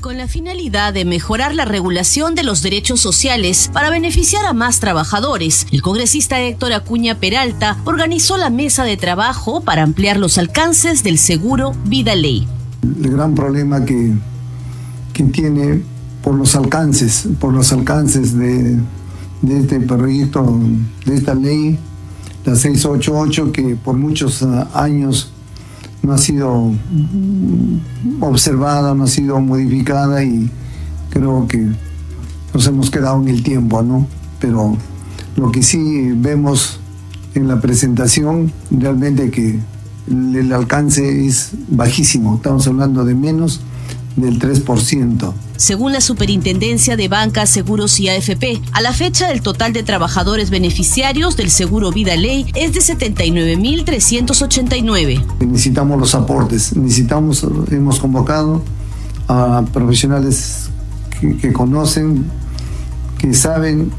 [0.08, 4.80] con la finalidad de mejorar la regulación de los derechos sociales para beneficiar a más
[4.80, 5.68] trabajadores.
[5.70, 11.18] El congresista Héctor Acuña Peralta organizó la mesa de trabajo para ampliar los alcances del
[11.18, 12.48] seguro Vida Ley.
[12.84, 14.14] El gran problema que,
[15.12, 15.82] que tiene
[16.24, 18.78] por los alcances, por los alcances de,
[19.42, 20.58] de este proyecto,
[21.06, 21.78] de esta ley,
[22.46, 25.34] la 688, que por muchos ah, años
[26.04, 26.72] no ha sido
[28.22, 30.50] observada, no ha sido modificada y
[31.10, 31.68] creo que
[32.54, 34.08] nos hemos quedado en el tiempo, ¿no?
[34.40, 34.78] Pero
[35.36, 36.80] lo que sí vemos
[37.36, 39.60] en la presentación, realmente que
[40.10, 43.62] el alcance es bajísimo, estamos hablando de menos
[44.18, 45.32] del 3%.
[45.56, 50.50] Según la Superintendencia de Bancas, Seguros y AFP, a la fecha el total de trabajadores
[50.50, 55.24] beneficiarios del Seguro Vida Ley es de 79.389.
[55.40, 58.64] Necesitamos los aportes, necesitamos, hemos convocado
[59.28, 60.70] a profesionales
[61.42, 62.26] que, conocen,
[63.18, 63.92] que saben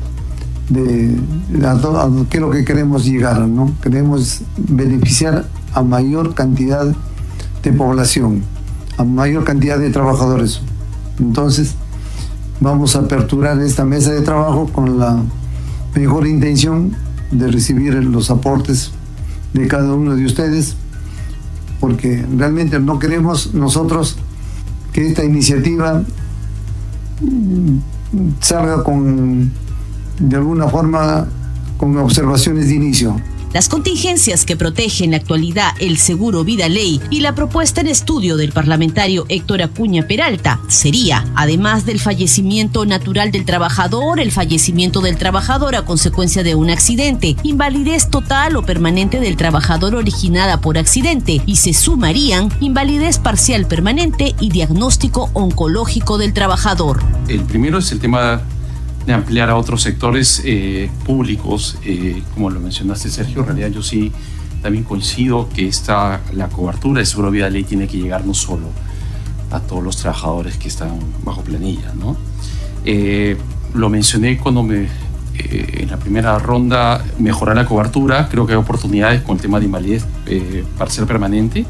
[0.68, 1.16] de,
[1.64, 3.72] a, qué es lo que queremos llegar, ¿no?
[3.82, 6.94] Queremos beneficiar a mayor cantidad
[7.62, 8.42] de población,
[8.98, 10.60] a mayor cantidad de trabajadores.
[11.18, 11.74] Entonces,
[12.60, 15.22] vamos a aperturar esta mesa de trabajo con la
[15.94, 16.94] mejor intención
[17.30, 18.90] de recibir los aportes
[19.54, 20.76] de cada uno de ustedes,
[21.80, 24.18] porque realmente no queremos nosotros
[24.92, 26.02] que esta iniciativa
[28.40, 29.52] salga con,
[30.18, 31.28] de alguna forma,
[31.76, 33.16] con observaciones de inicio
[33.52, 37.88] las contingencias que protegen en la actualidad el seguro vida ley y la propuesta en
[37.88, 45.00] estudio del parlamentario Héctor Acuña Peralta sería, además del fallecimiento natural del trabajador, el fallecimiento
[45.00, 50.78] del trabajador a consecuencia de un accidente, invalidez total o permanente del trabajador originada por
[50.78, 57.02] accidente y se sumarían invalidez parcial permanente y diagnóstico oncológico del trabajador.
[57.28, 58.42] El primero es el tema
[59.08, 63.82] de ampliar a otros sectores eh, públicos, eh, como lo mencionaste Sergio, en realidad yo
[63.82, 64.12] sí
[64.62, 68.66] también coincido que esta, la cobertura de Seguro Vida Ley tiene que llegar no solo
[69.50, 71.92] a todos los trabajadores que están bajo planilla.
[71.98, 72.16] ¿no?
[72.84, 73.36] Eh,
[73.74, 74.82] lo mencioné cuando me,
[75.38, 79.58] eh, en la primera ronda mejorar la cobertura, creo que hay oportunidades con el tema
[79.58, 81.64] de invalidez eh, parcial permanente.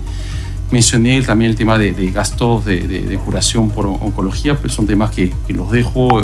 [0.71, 5.71] Mencioné también el tema de, gastos de, curación por oncología, pero son temas que, los
[5.71, 6.21] dejo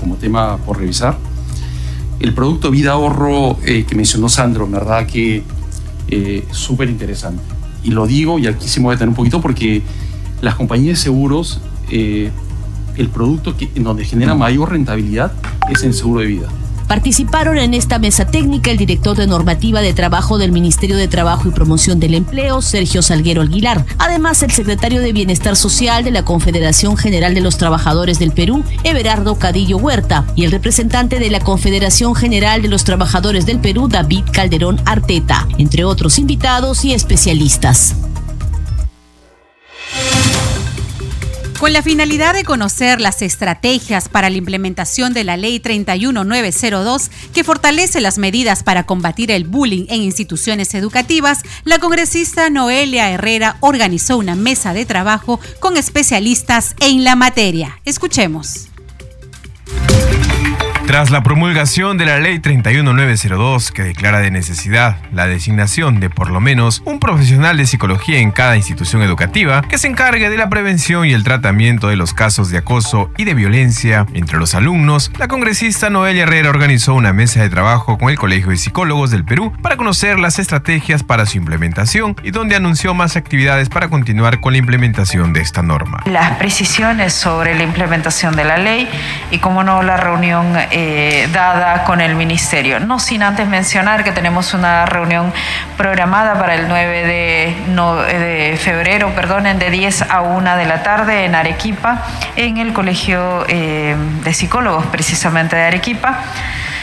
[0.00, 1.16] como tema por revisar.
[2.18, 5.44] El producto vida ahorro que mencionó Sandro, verdad que
[6.50, 7.42] súper interesante.
[7.84, 9.82] Y lo digo, y aquí sí me voy a un poquito, porque
[10.40, 11.60] las compañías de seguros,
[11.90, 12.30] eh,
[12.96, 15.32] el producto que, en donde genera mayor rentabilidad
[15.70, 16.48] es en seguro de vida.
[16.88, 21.48] Participaron en esta mesa técnica el director de normativa de trabajo del Ministerio de Trabajo
[21.48, 23.84] y Promoción del Empleo, Sergio Salguero Aguilar.
[23.98, 28.64] Además, el secretario de Bienestar Social de la Confederación General de los Trabajadores del Perú,
[28.84, 33.88] Everardo Cadillo Huerta, y el representante de la Confederación General de los Trabajadores del Perú,
[33.88, 37.96] David Calderón Arteta, entre otros invitados y especialistas.
[41.58, 47.44] Con la finalidad de conocer las estrategias para la implementación de la Ley 31902, que
[47.44, 54.18] fortalece las medidas para combatir el bullying en instituciones educativas, la congresista Noelia Herrera organizó
[54.18, 57.80] una mesa de trabajo con especialistas en la materia.
[57.86, 58.68] Escuchemos.
[60.86, 66.30] Tras la promulgación de la Ley 31902, que declara de necesidad la designación de por
[66.30, 70.48] lo menos un profesional de psicología en cada institución educativa que se encargue de la
[70.48, 75.10] prevención y el tratamiento de los casos de acoso y de violencia entre los alumnos,
[75.18, 79.24] la congresista Noelia Herrera organizó una mesa de trabajo con el Colegio de Psicólogos del
[79.24, 84.38] Perú para conocer las estrategias para su implementación y donde anunció más actividades para continuar
[84.38, 86.04] con la implementación de esta norma.
[86.06, 88.88] Las precisiones sobre la implementación de la ley
[89.32, 92.80] y, como no, la reunión eh, dada con el Ministerio.
[92.80, 95.32] No sin antes mencionar que tenemos una reunión
[95.78, 101.34] programada para el 9 de, febrero, perdonen, de 10 a 1 de la tarde en
[101.34, 102.02] Arequipa,
[102.36, 106.18] en el Colegio eh, de Psicólogos precisamente de Arequipa.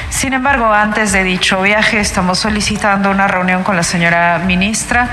[0.10, 5.08] Sin embargo, antes de dicho viaje, estamos solicitando una reunión con la señora ministra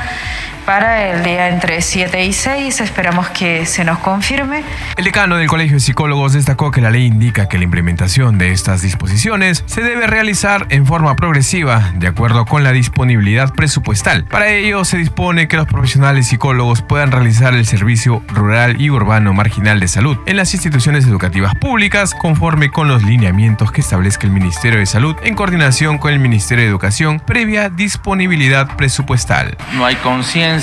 [0.70, 2.80] para el día entre 7 y 6.
[2.80, 4.62] Esperamos que se nos confirme.
[4.96, 8.52] El decano del Colegio de Psicólogos destacó que la ley indica que la implementación de
[8.52, 14.26] estas disposiciones se debe realizar en forma progresiva, de acuerdo con la disponibilidad presupuestal.
[14.26, 19.32] Para ello, se dispone que los profesionales psicólogos puedan realizar el servicio rural y urbano
[19.32, 24.32] marginal de salud en las instituciones educativas públicas, conforme con los lineamientos que establezca el
[24.32, 29.56] Ministerio de Salud en coordinación con el Ministerio de Educación, previa disponibilidad presupuestal.
[29.74, 30.59] No hay conciencia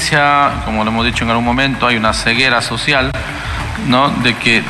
[0.66, 3.12] como lo hemos dicho en algún momento, hay una ceguera social,
[3.88, 4.10] ¿no?
[4.10, 4.62] De que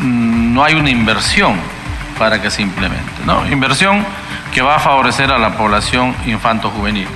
[0.00, 1.56] mm, no hay una inversión
[2.18, 3.46] para que se implemente, ¿no?
[3.48, 4.04] Inversión
[4.52, 7.08] que va a favorecer a la población infanto-juvenil,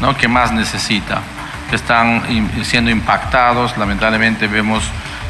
[0.00, 0.16] ¿no?
[0.16, 1.20] Que más necesita,
[1.70, 2.22] que están
[2.62, 4.84] siendo impactados, lamentablemente vemos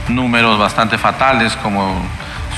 [0.09, 2.03] números bastante fatales como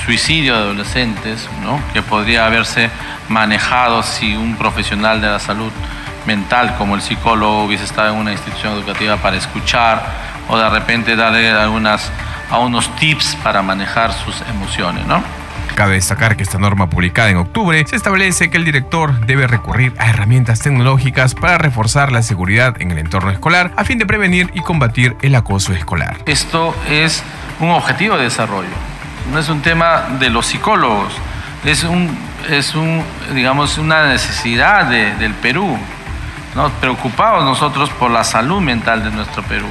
[0.05, 1.81] suicidio de adolescentes, ¿no?
[1.93, 2.89] que podría haberse
[3.29, 5.71] manejado si un profesional de la salud
[6.27, 10.03] mental como el psicólogo hubiese estado en una institución educativa para escuchar
[10.49, 12.11] o de repente darle algunas,
[12.51, 15.23] a unos tips para manejar sus emociones, ¿no?
[15.75, 19.93] Cabe destacar que esta norma publicada en octubre se establece que el director debe recurrir
[19.99, 24.49] a herramientas tecnológicas para reforzar la seguridad en el entorno escolar a fin de prevenir
[24.53, 26.17] y combatir el acoso escolar.
[26.25, 27.23] Esto es
[27.59, 28.69] un objetivo de desarrollo,
[29.31, 31.13] no es un tema de los psicólogos,
[31.63, 32.09] es un,
[32.49, 33.03] es un
[33.33, 35.77] digamos, una necesidad del Perú.
[36.55, 36.69] ¿No?
[36.69, 39.67] preocupados nosotros por la salud mental de nuestro Perú,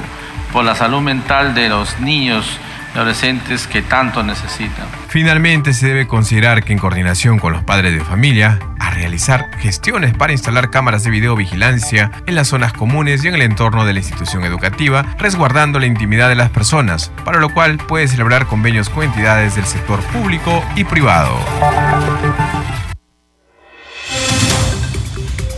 [0.51, 2.59] por la salud mental de los niños
[2.95, 4.87] adolescentes que tanto necesitan.
[5.07, 10.13] Finalmente, se debe considerar que en coordinación con los padres de familia, a realizar gestiones
[10.15, 13.99] para instalar cámaras de videovigilancia en las zonas comunes y en el entorno de la
[13.99, 19.03] institución educativa, resguardando la intimidad de las personas, para lo cual puede celebrar convenios con
[19.03, 21.37] entidades del sector público y privado.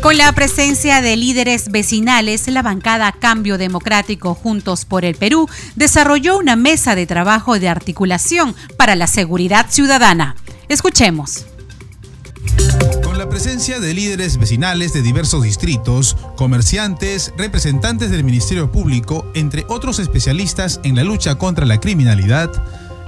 [0.02, 6.38] Con la presencia de líderes vecinales, la bancada Cambio Democrático Juntos por el Perú desarrolló
[6.38, 10.38] una mesa de trabajo de articulación para la seguridad ciudadana.
[10.70, 11.46] Escuchemos.
[13.04, 19.66] Con la presencia de líderes vecinales de diversos distritos, comerciantes, representantes del Ministerio Público, entre
[19.68, 22.50] otros especialistas en la lucha contra la criminalidad,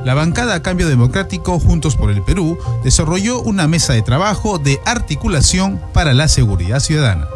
[0.04, 5.80] la bancada Cambio Democrático Juntos por el Perú desarrolló una mesa de trabajo de articulación
[5.94, 7.28] para la seguridad ciudadana.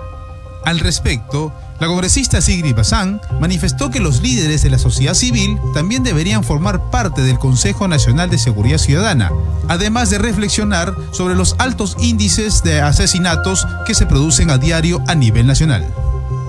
[0.66, 6.04] Al respecto, la congresista Sigrid Bazán manifestó que los líderes de la sociedad civil también
[6.04, 9.32] deberían formar parte del Consejo Nacional de Seguridad Ciudadana,
[9.68, 15.14] además de reflexionar sobre los altos índices de asesinatos que se producen a diario a
[15.14, 15.86] nivel nacional.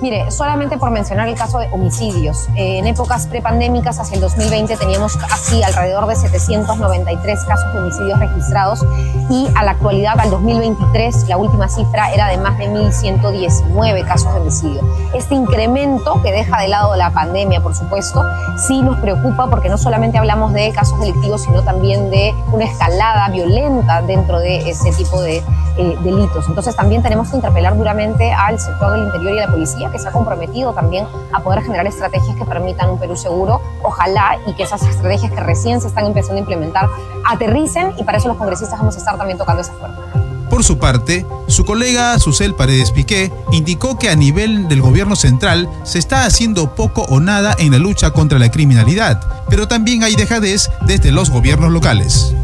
[0.03, 2.49] Mire, solamente por mencionar el caso de homicidios.
[2.55, 8.18] Eh, en épocas prepandémicas, hacia el 2020, teníamos así alrededor de 793 casos de homicidios
[8.18, 8.84] registrados
[9.30, 14.34] y a la actualidad, al 2023, la última cifra era de más de 1.119 casos
[14.34, 14.82] de homicidio.
[15.14, 18.22] Este incremento que deja de lado la pandemia, por supuesto,
[18.57, 23.28] sí nos preocupa porque no solamente hablamos de casos delictivos, sino también de una escalada
[23.28, 25.42] violenta dentro de ese tipo de
[25.78, 26.47] eh, delitos.
[26.49, 29.99] Entonces también tenemos que interpelar duramente al sector del interior y a la policía que
[29.99, 33.61] se ha comprometido también a poder generar estrategias que permitan un Perú seguro.
[33.82, 36.89] Ojalá y que esas estrategias que recién se están empezando a implementar
[37.24, 40.03] aterricen y para eso los congresistas vamos a estar también tocando esa puerta.
[40.51, 45.68] Por su parte, su colega Susel Paredes Piqué indicó que a nivel del gobierno central
[45.82, 49.20] se está haciendo poco o nada en la lucha contra la criminalidad,
[49.51, 52.34] pero también hay dejadez desde los gobiernos locales.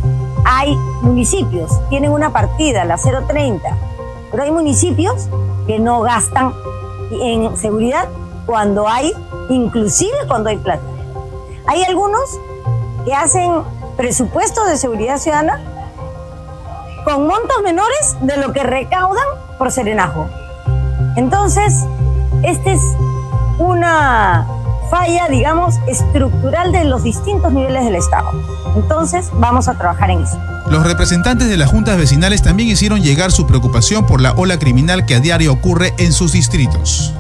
[0.45, 3.63] Hay municipios, tienen una partida, la 030,
[4.33, 5.29] pero hay municipios
[5.69, 6.53] que no gastan
[7.21, 8.09] en seguridad
[8.47, 9.13] cuando hay,
[9.49, 10.83] inclusive cuando hay plata.
[11.67, 12.23] Hay algunos
[13.05, 13.63] que hacen
[13.97, 15.61] presupuestos de seguridad ciudadana
[17.05, 19.27] con montos menores de lo que recaudan
[19.59, 20.29] por serenajo.
[21.17, 21.85] Entonces,
[22.43, 22.81] esta es
[23.59, 24.47] una
[24.93, 28.31] falla, digamos, estructural de los distintos niveles del Estado.
[28.77, 30.39] Entonces, vamos a trabajar en eso.
[30.71, 35.07] Los representantes de las juntas vecinales también hicieron llegar su preocupación por la ola criminal
[35.07, 37.15] que a diario ocurre en sus distritos.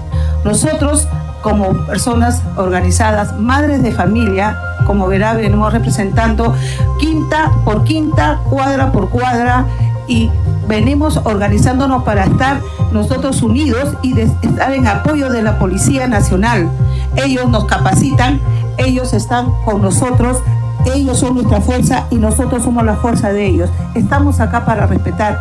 [0.44, 1.08] Nosotros,
[1.40, 6.54] como personas organizadas, madres de familia, como verá, venimos representando
[7.00, 9.64] quinta por quinta, cuadra por cuadra
[10.06, 10.30] y
[10.68, 12.60] venimos organizándonos para estar
[12.92, 16.70] nosotros unidos y estar en apoyo de la Policía Nacional.
[17.16, 18.40] Ellos nos capacitan,
[18.78, 20.38] ellos están con nosotros
[20.86, 23.70] ellos son nuestra fuerza y nosotros somos la fuerza de ellos.
[23.94, 25.38] Estamos acá para respetar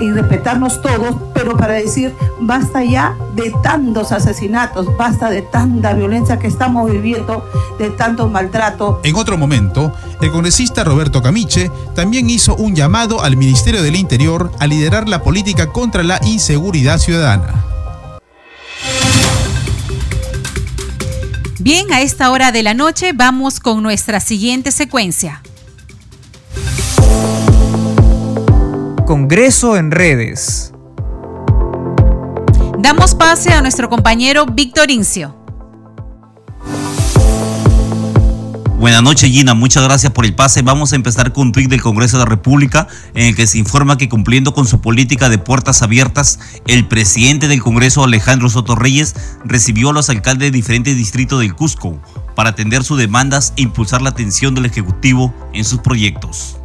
[0.00, 6.38] y respetarnos todos, pero para decir basta ya de tantos asesinatos, basta de tanta violencia
[6.38, 7.48] que estamos viviendo,
[7.78, 9.00] de tanto maltrato.
[9.04, 14.50] En otro momento, el congresista Roberto Camiche también hizo un llamado al Ministerio del Interior
[14.58, 17.64] a liderar la política contra la inseguridad ciudadana.
[21.58, 25.42] Bien, a esta hora de la noche vamos con nuestra siguiente secuencia.
[29.10, 30.72] Congreso en redes.
[32.78, 35.36] Damos pase a nuestro compañero Víctor Incio.
[38.78, 40.62] Buenas noches Gina, muchas gracias por el pase.
[40.62, 43.58] Vamos a empezar con un tweet del Congreso de la República en el que se
[43.58, 46.38] informa que cumpliendo con su política de puertas abiertas,
[46.68, 51.56] el presidente del Congreso Alejandro Soto Reyes recibió a los alcaldes de diferentes distritos del
[51.56, 52.00] Cusco
[52.36, 56.59] para atender sus demandas e impulsar la atención del Ejecutivo en sus proyectos.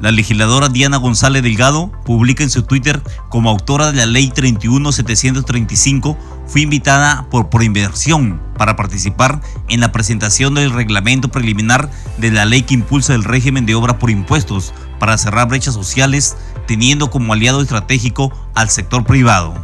[0.00, 6.16] La legisladora Diana González Delgado publica en su Twitter como autora de la Ley 31735
[6.46, 12.62] fue invitada por Proinversión para participar en la presentación del reglamento preliminar de la ley
[12.62, 16.36] que impulsa el régimen de obra por impuestos para cerrar brechas sociales
[16.66, 19.54] teniendo como aliado estratégico al sector privado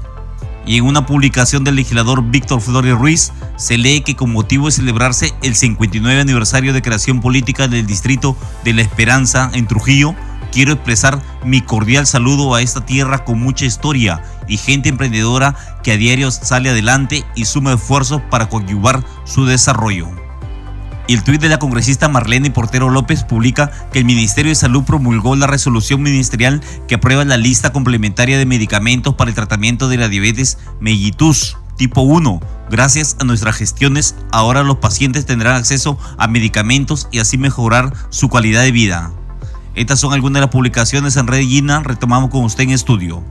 [0.67, 4.73] y en una publicación del legislador Víctor Flores Ruiz se lee que con motivo de
[4.73, 10.15] celebrarse el 59 aniversario de creación política del distrito de La Esperanza en Trujillo,
[10.53, 15.93] quiero expresar mi cordial saludo a esta tierra con mucha historia y gente emprendedora que
[15.93, 20.26] a diario sale adelante y suma esfuerzos para coadyuvar su desarrollo.
[21.09, 24.83] Y el tuit de la congresista Marlene Portero López publica que el Ministerio de Salud
[24.83, 29.99] promulgó la resolución ministerial que aprueba la lista complementaria de medicamentos para el tratamiento de
[29.99, 32.41] la diabetes mellitus tipo 1.
[32.71, 38.29] Gracias a nuestras gestiones, ahora los pacientes tendrán acceso a medicamentos y así mejorar su
[38.29, 39.13] calidad de vida.
[39.77, 41.83] Estas son algunas de las publicaciones en Red Gina.
[41.83, 43.23] Retomamos con usted en estudio.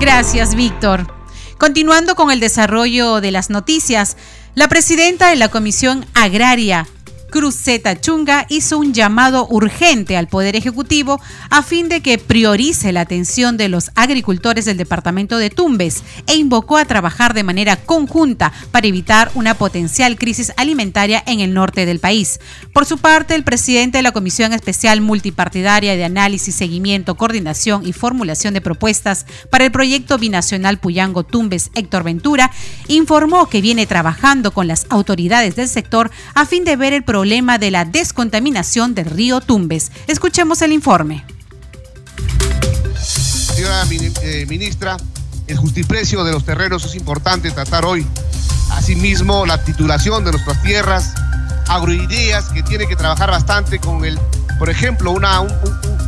[0.00, 1.12] Gracias, Víctor.
[1.58, 4.16] Continuando con el desarrollo de las noticias,
[4.54, 6.86] la presidenta de la Comisión Agraria,
[7.32, 11.18] Cruzeta Chunga hizo un llamado urgente al Poder Ejecutivo
[11.48, 16.36] a fin de que priorice la atención de los agricultores del departamento de Tumbes e
[16.36, 21.86] invocó a trabajar de manera conjunta para evitar una potencial crisis alimentaria en el norte
[21.86, 22.38] del país.
[22.74, 27.94] Por su parte, el presidente de la Comisión Especial Multipartidaria de Análisis, Seguimiento, Coordinación y
[27.94, 32.50] Formulación de Propuestas para el proyecto binacional Puyango Tumbes, Héctor Ventura,
[32.88, 37.21] informó que viene trabajando con las autoridades del sector a fin de ver el problema
[37.22, 39.92] problema de la descontaminación del río Tumbes.
[40.08, 41.24] Escuchemos el informe.
[43.00, 43.84] Señora
[44.22, 44.96] eh, ministra,
[45.46, 48.04] el justiprecio de los terrenos es importante tratar hoy.
[48.72, 51.14] Asimismo, la titulación de nuestras tierras,
[51.68, 54.18] agroideas que tiene que trabajar bastante con el,
[54.58, 55.52] por ejemplo, una, un,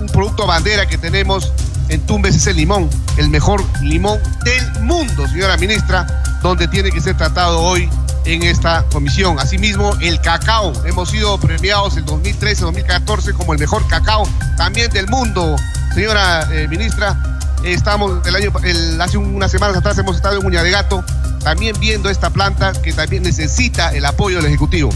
[0.00, 1.52] un producto bandera que tenemos
[1.90, 7.00] en Tumbes es el limón, el mejor limón del mundo, señora ministra, donde tiene que
[7.00, 7.88] ser tratado hoy
[8.24, 9.38] en esta comisión.
[9.38, 10.72] Asimismo, el cacao.
[10.86, 15.56] Hemos sido premiados en 2013-2014 como el mejor cacao también del mundo.
[15.94, 18.52] Señora eh, ministra, estamos el año,
[19.00, 21.04] hace unas semanas atrás hemos estado en Uña de Gato
[21.44, 24.90] también viendo esta planta que también necesita el apoyo del Ejecutivo.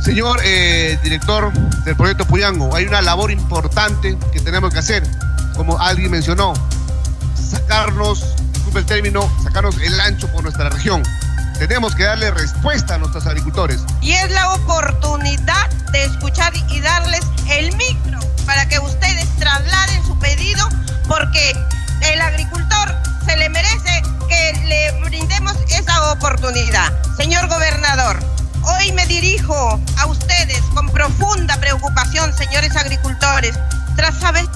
[0.00, 1.52] Señor eh, director
[1.84, 5.02] del proyecto Puyango, hay una labor importante que tenemos que hacer,
[5.56, 6.54] como alguien mencionó,
[7.34, 11.02] sacarnos, disculpe el término, sacarnos el ancho por nuestra región.
[11.58, 13.84] Tenemos que darle respuesta a nuestros agricultores.
[14.00, 20.16] Y es la oportunidad de escuchar y darles el micro para que ustedes trasladen su
[20.20, 20.68] pedido
[21.08, 21.56] porque
[22.12, 22.94] el agricultor
[23.26, 26.92] se le merece que le brindemos esa oportunidad.
[27.16, 28.20] Señor gobernador,
[28.68, 33.58] hoy me dirijo a ustedes con profunda preocupación, señores agricultores,
[33.96, 34.46] tras haber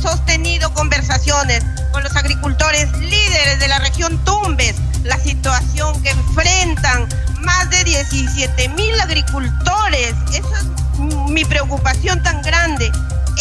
[0.00, 7.08] sostenido conversaciones con los agricultores líderes de la región Tumbes, la situación que enfrentan
[7.40, 10.14] más de 17 mil agricultores.
[10.32, 10.98] Esa es
[11.28, 12.90] mi preocupación tan grande.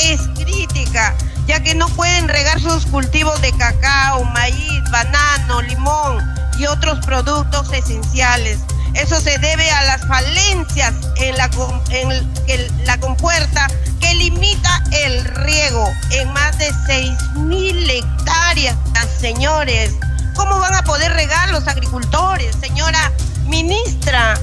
[0.04, 1.16] Es crítica,
[1.48, 6.24] ya que no pueden regar sus cultivos de cacao, maíz, banano, limón
[6.60, 8.60] y otros productos esenciales.
[8.98, 11.50] Eso se debe a las falencias en la,
[11.92, 13.68] en la compuerta
[14.00, 18.76] que limita el riego en más de 6.000 hectáreas,
[19.20, 19.94] señores.
[20.36, 23.12] ¿Cómo van a poder regar los agricultores, señora
[23.46, 24.34] ministra?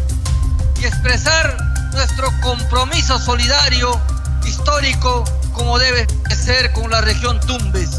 [0.80, 1.56] Y expresar
[1.92, 4.00] nuestro compromiso solidario,
[4.46, 7.90] histórico, como debe ser con la región Tumbes.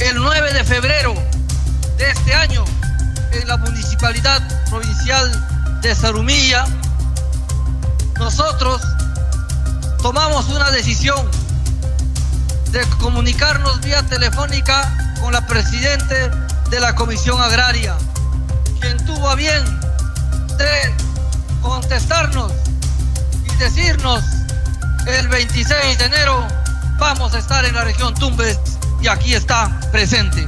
[0.00, 1.14] El 9 de febrero
[1.98, 2.64] de este año,
[3.32, 5.47] en la Municipalidad Provincial
[5.82, 6.66] de Zarumilla,
[8.18, 8.82] nosotros
[10.02, 11.28] tomamos una decisión
[12.72, 16.30] de comunicarnos vía telefónica con la Presidente
[16.70, 17.96] de la Comisión Agraria,
[18.80, 19.64] quien tuvo a bien
[20.58, 20.94] de
[21.62, 22.52] contestarnos
[23.44, 24.22] y decirnos
[25.06, 26.46] el 26 de enero
[26.98, 28.58] vamos a estar en la región Tumbes
[29.00, 30.46] y aquí está presente.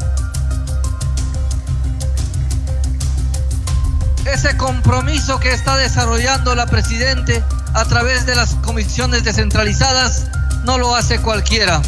[4.26, 7.42] Ese compromiso que está desarrollando la Presidente
[7.74, 10.26] a través de las comisiones descentralizadas
[10.64, 11.80] no lo hace cualquiera.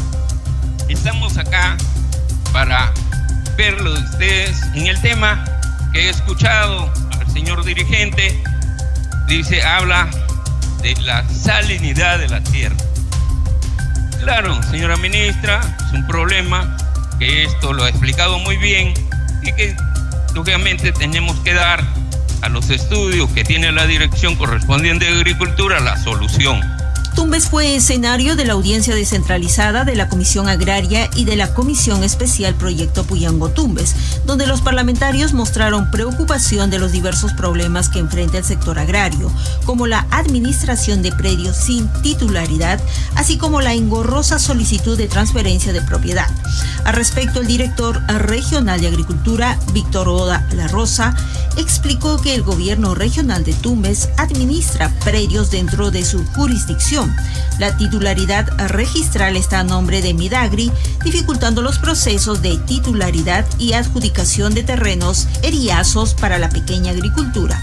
[0.88, 1.76] Estamos acá
[2.52, 2.92] para
[3.56, 5.44] verlo de ustedes en el tema
[5.92, 8.42] que he escuchado al señor dirigente.
[9.28, 10.08] Dice, habla
[10.82, 12.76] de la salinidad de la tierra.
[14.20, 16.76] Claro, señora ministra, es un problema
[17.18, 18.94] que esto lo ha explicado muy bien
[19.42, 19.76] y que
[20.34, 21.84] lógicamente tenemos que dar
[22.42, 26.60] a los estudios que tiene la dirección correspondiente de Agricultura la solución.
[27.14, 32.04] Tumbes fue escenario de la audiencia descentralizada de la Comisión Agraria y de la Comisión
[32.04, 33.94] Especial Proyecto Puyango Tumbes,
[34.24, 39.32] donde los parlamentarios mostraron preocupación de los diversos problemas que enfrenta el sector agrario,
[39.64, 42.80] como la administración de predios sin titularidad,
[43.14, 46.28] así como la engorrosa solicitud de transferencia de propiedad.
[46.84, 51.16] Al respecto, el director regional de Agricultura, Víctor Oda La Rosa,
[51.56, 57.14] explicó que el gobierno regional de Tumbes administra predios dentro de su jurisdicción
[57.58, 60.72] la titularidad registral está a nombre de Midagri,
[61.04, 67.60] dificultando los procesos de titularidad y adjudicación de terrenos eriazos para la pequeña agricultura.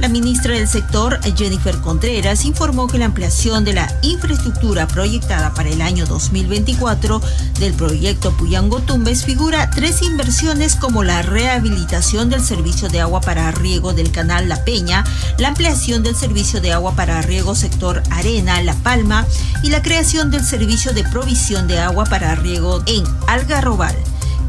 [0.00, 5.68] La ministra del sector, Jennifer Contreras, informó que la ampliación de la infraestructura proyectada para
[5.68, 7.20] el año 2024
[7.58, 13.50] del proyecto Puyango Tumbes figura tres inversiones como la rehabilitación del servicio de agua para
[13.50, 15.04] riego del canal La Peña,
[15.36, 19.26] la ampliación del servicio de agua para riego sector Arena La Palma
[19.62, 23.94] y la creación del servicio de provisión de agua para riego en Algarrobal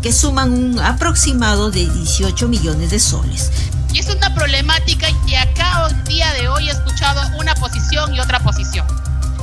[0.02, 3.52] que suman un aproximado de 18 millones de soles.
[3.94, 8.20] Y es una problemática y acá el día de hoy he escuchado una posición y
[8.20, 8.86] otra posición.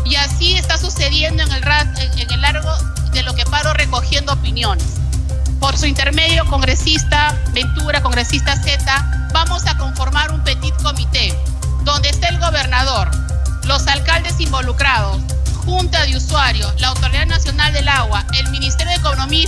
[0.05, 2.71] Y así está sucediendo en el, en el largo
[3.13, 4.87] de lo que paro recogiendo opiniones.
[5.61, 11.35] Por su intermedio, congresista Ventura, congresista Z, vamos a conformar un petit comité
[11.85, 13.11] donde esté el gobernador,
[13.65, 15.21] los alcaldes involucrados,
[15.65, 19.48] Junta de Usuarios, la Autoridad Nacional del Agua, el Ministerio de Economía y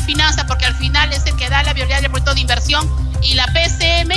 [3.20, 4.12] y la PCM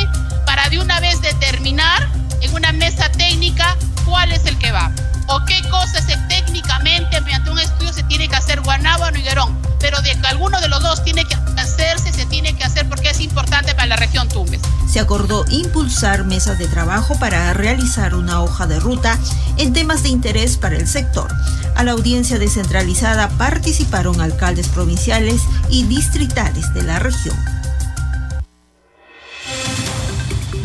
[0.46, 2.08] para de una vez determinar
[2.42, 3.76] en una mesa técnica
[4.06, 4.92] cuál es el que va
[5.28, 10.00] o qué cosas técnicamente mediante un estudio se tiene que hacer Guanábano y Guerón, pero
[10.04, 13.22] de que alguno de los dos tiene que hacerse, se tiene que hacer porque es
[13.22, 14.62] importante para la región Tumbes.
[14.88, 19.18] Se acordó impulsar mesas de trabajo para realizar una hoja de ruta
[19.58, 21.34] en temas de interés para el sector.
[21.76, 27.63] A la audiencia descentralizada participaron alcaldes provinciales y distritales de la región.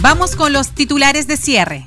[0.00, 1.84] Vamos con los titulares de cierre.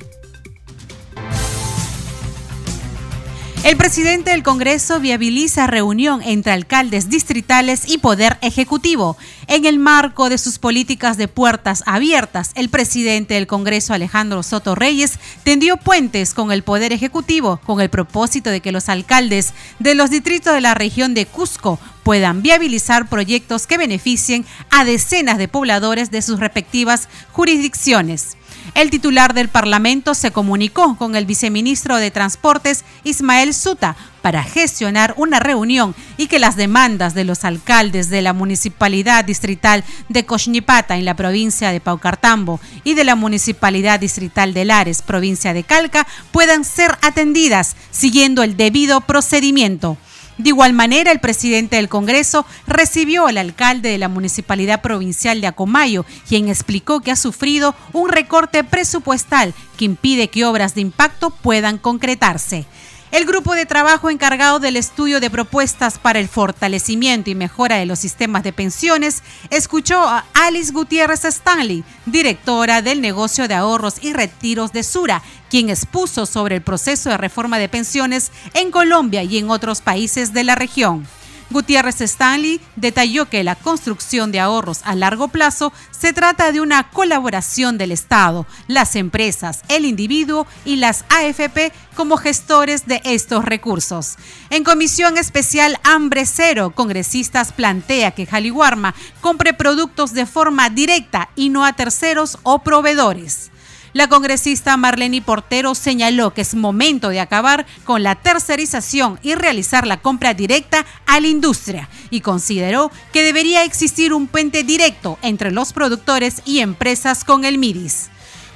[3.63, 9.17] El presidente del Congreso viabiliza reunión entre alcaldes distritales y poder ejecutivo.
[9.45, 14.73] En el marco de sus políticas de puertas abiertas, el presidente del Congreso, Alejandro Soto
[14.73, 19.93] Reyes, tendió puentes con el poder ejecutivo con el propósito de que los alcaldes de
[19.93, 25.47] los distritos de la región de Cusco puedan viabilizar proyectos que beneficien a decenas de
[25.47, 28.37] pobladores de sus respectivas jurisdicciones.
[28.73, 35.13] El titular del Parlamento se comunicó con el viceministro de Transportes, Ismael Suta, para gestionar
[35.17, 40.95] una reunión y que las demandas de los alcaldes de la Municipalidad Distrital de Coxñipata
[40.97, 46.07] en la provincia de Paucartambo y de la Municipalidad Distrital de Lares, provincia de Calca,
[46.31, 49.97] puedan ser atendidas siguiendo el debido procedimiento.
[50.41, 55.45] De igual manera, el presidente del Congreso recibió al alcalde de la Municipalidad Provincial de
[55.45, 61.29] Acomayo, quien explicó que ha sufrido un recorte presupuestal que impide que obras de impacto
[61.29, 62.65] puedan concretarse.
[63.11, 67.85] El grupo de trabajo encargado del estudio de propuestas para el fortalecimiento y mejora de
[67.85, 74.13] los sistemas de pensiones escuchó a Alice Gutiérrez Stanley, directora del negocio de ahorros y
[74.13, 79.39] retiros de Sura, quien expuso sobre el proceso de reforma de pensiones en Colombia y
[79.39, 81.05] en otros países de la región.
[81.51, 86.89] Gutiérrez Stanley detalló que la construcción de ahorros a largo plazo se trata de una
[86.89, 94.15] colaboración del Estado, las empresas, el individuo y las AFP como gestores de estos recursos.
[94.49, 101.49] En comisión especial Hambre Cero, congresistas plantea que Jaliwarma compre productos de forma directa y
[101.49, 103.51] no a terceros o proveedores.
[103.93, 109.85] La congresista Marlene Portero señaló que es momento de acabar con la tercerización y realizar
[109.85, 115.51] la compra directa a la industria y consideró que debería existir un puente directo entre
[115.51, 118.09] los productores y empresas con el MIDIS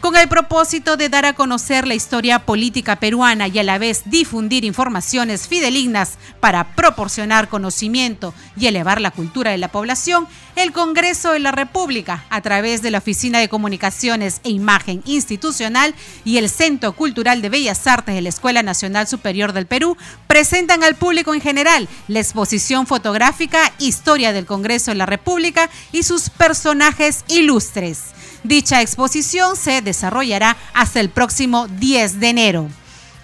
[0.06, 4.04] con el propósito de dar a conocer la historia política peruana y a la vez
[4.06, 11.32] difundir informaciones fidelignas para proporcionar conocimiento y elevar la cultura de la población, el Congreso
[11.32, 16.52] de la República, a través de la Oficina de Comunicaciones e Imagen Institucional y el
[16.52, 19.98] Centro Cultural de Bellas Artes de la Escuela Nacional Superior del Perú,
[20.28, 26.04] presentan al público en general la exposición fotográfica Historia del Congreso de la República y
[26.04, 28.14] sus personajes ilustres.
[28.46, 32.70] Dicha exposición se desarrollará hasta el próximo 10 de enero.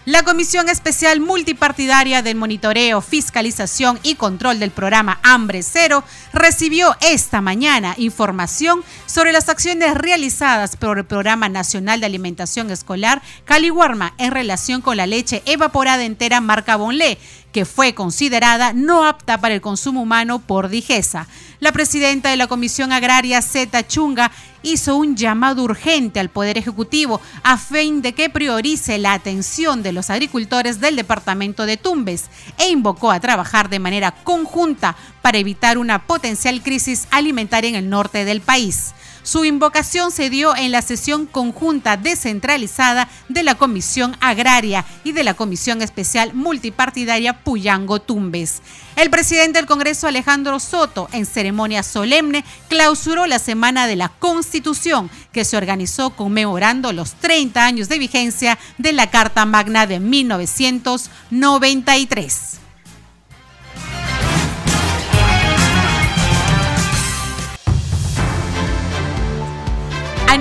[0.05, 6.03] La Comisión Especial Multipartidaria del Monitoreo, Fiscalización y Control del Programa Hambre Cero
[6.33, 13.21] recibió esta mañana información sobre las acciones realizadas por el Programa Nacional de Alimentación Escolar
[13.45, 17.19] Caliwarma en relación con la leche evaporada entera marca Bonlé,
[17.51, 21.27] que fue considerada no apta para el consumo humano por Digesa.
[21.59, 24.31] La presidenta de la Comisión Agraria, Zeta Chunga,
[24.63, 29.91] hizo un llamado urgente al Poder Ejecutivo a fin de que priorice la atención de
[29.91, 32.25] los agricultores del departamento de Tumbes
[32.57, 37.89] e invocó a trabajar de manera conjunta para evitar una potencial crisis alimentaria en el
[37.89, 38.93] norte del país.
[39.23, 45.23] Su invocación se dio en la sesión conjunta descentralizada de la Comisión Agraria y de
[45.23, 48.63] la Comisión Especial Multipartidaria Puyango Tumbes.
[48.95, 55.09] El presidente del Congreso, Alejandro Soto, en ceremonia solemne, clausuró la Semana de la Constitución,
[55.31, 62.60] que se organizó conmemorando los 30 años de vigencia de la Carta Magna de 1993.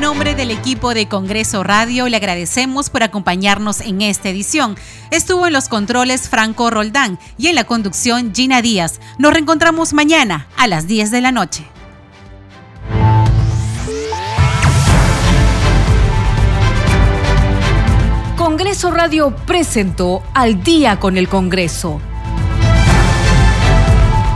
[0.01, 4.76] Nombre del equipo de Congreso Radio, le agradecemos por acompañarnos en esta edición.
[5.11, 8.98] Estuvo en los controles Franco Roldán y en la conducción Gina Díaz.
[9.18, 11.66] Nos reencontramos mañana a las 10 de la noche.
[18.38, 22.01] Congreso Radio presentó Al día con el Congreso.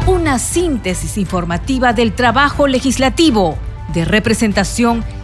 [0.07, 3.57] Una síntesis informativa del trabajo legislativo,
[3.95, 5.03] de representación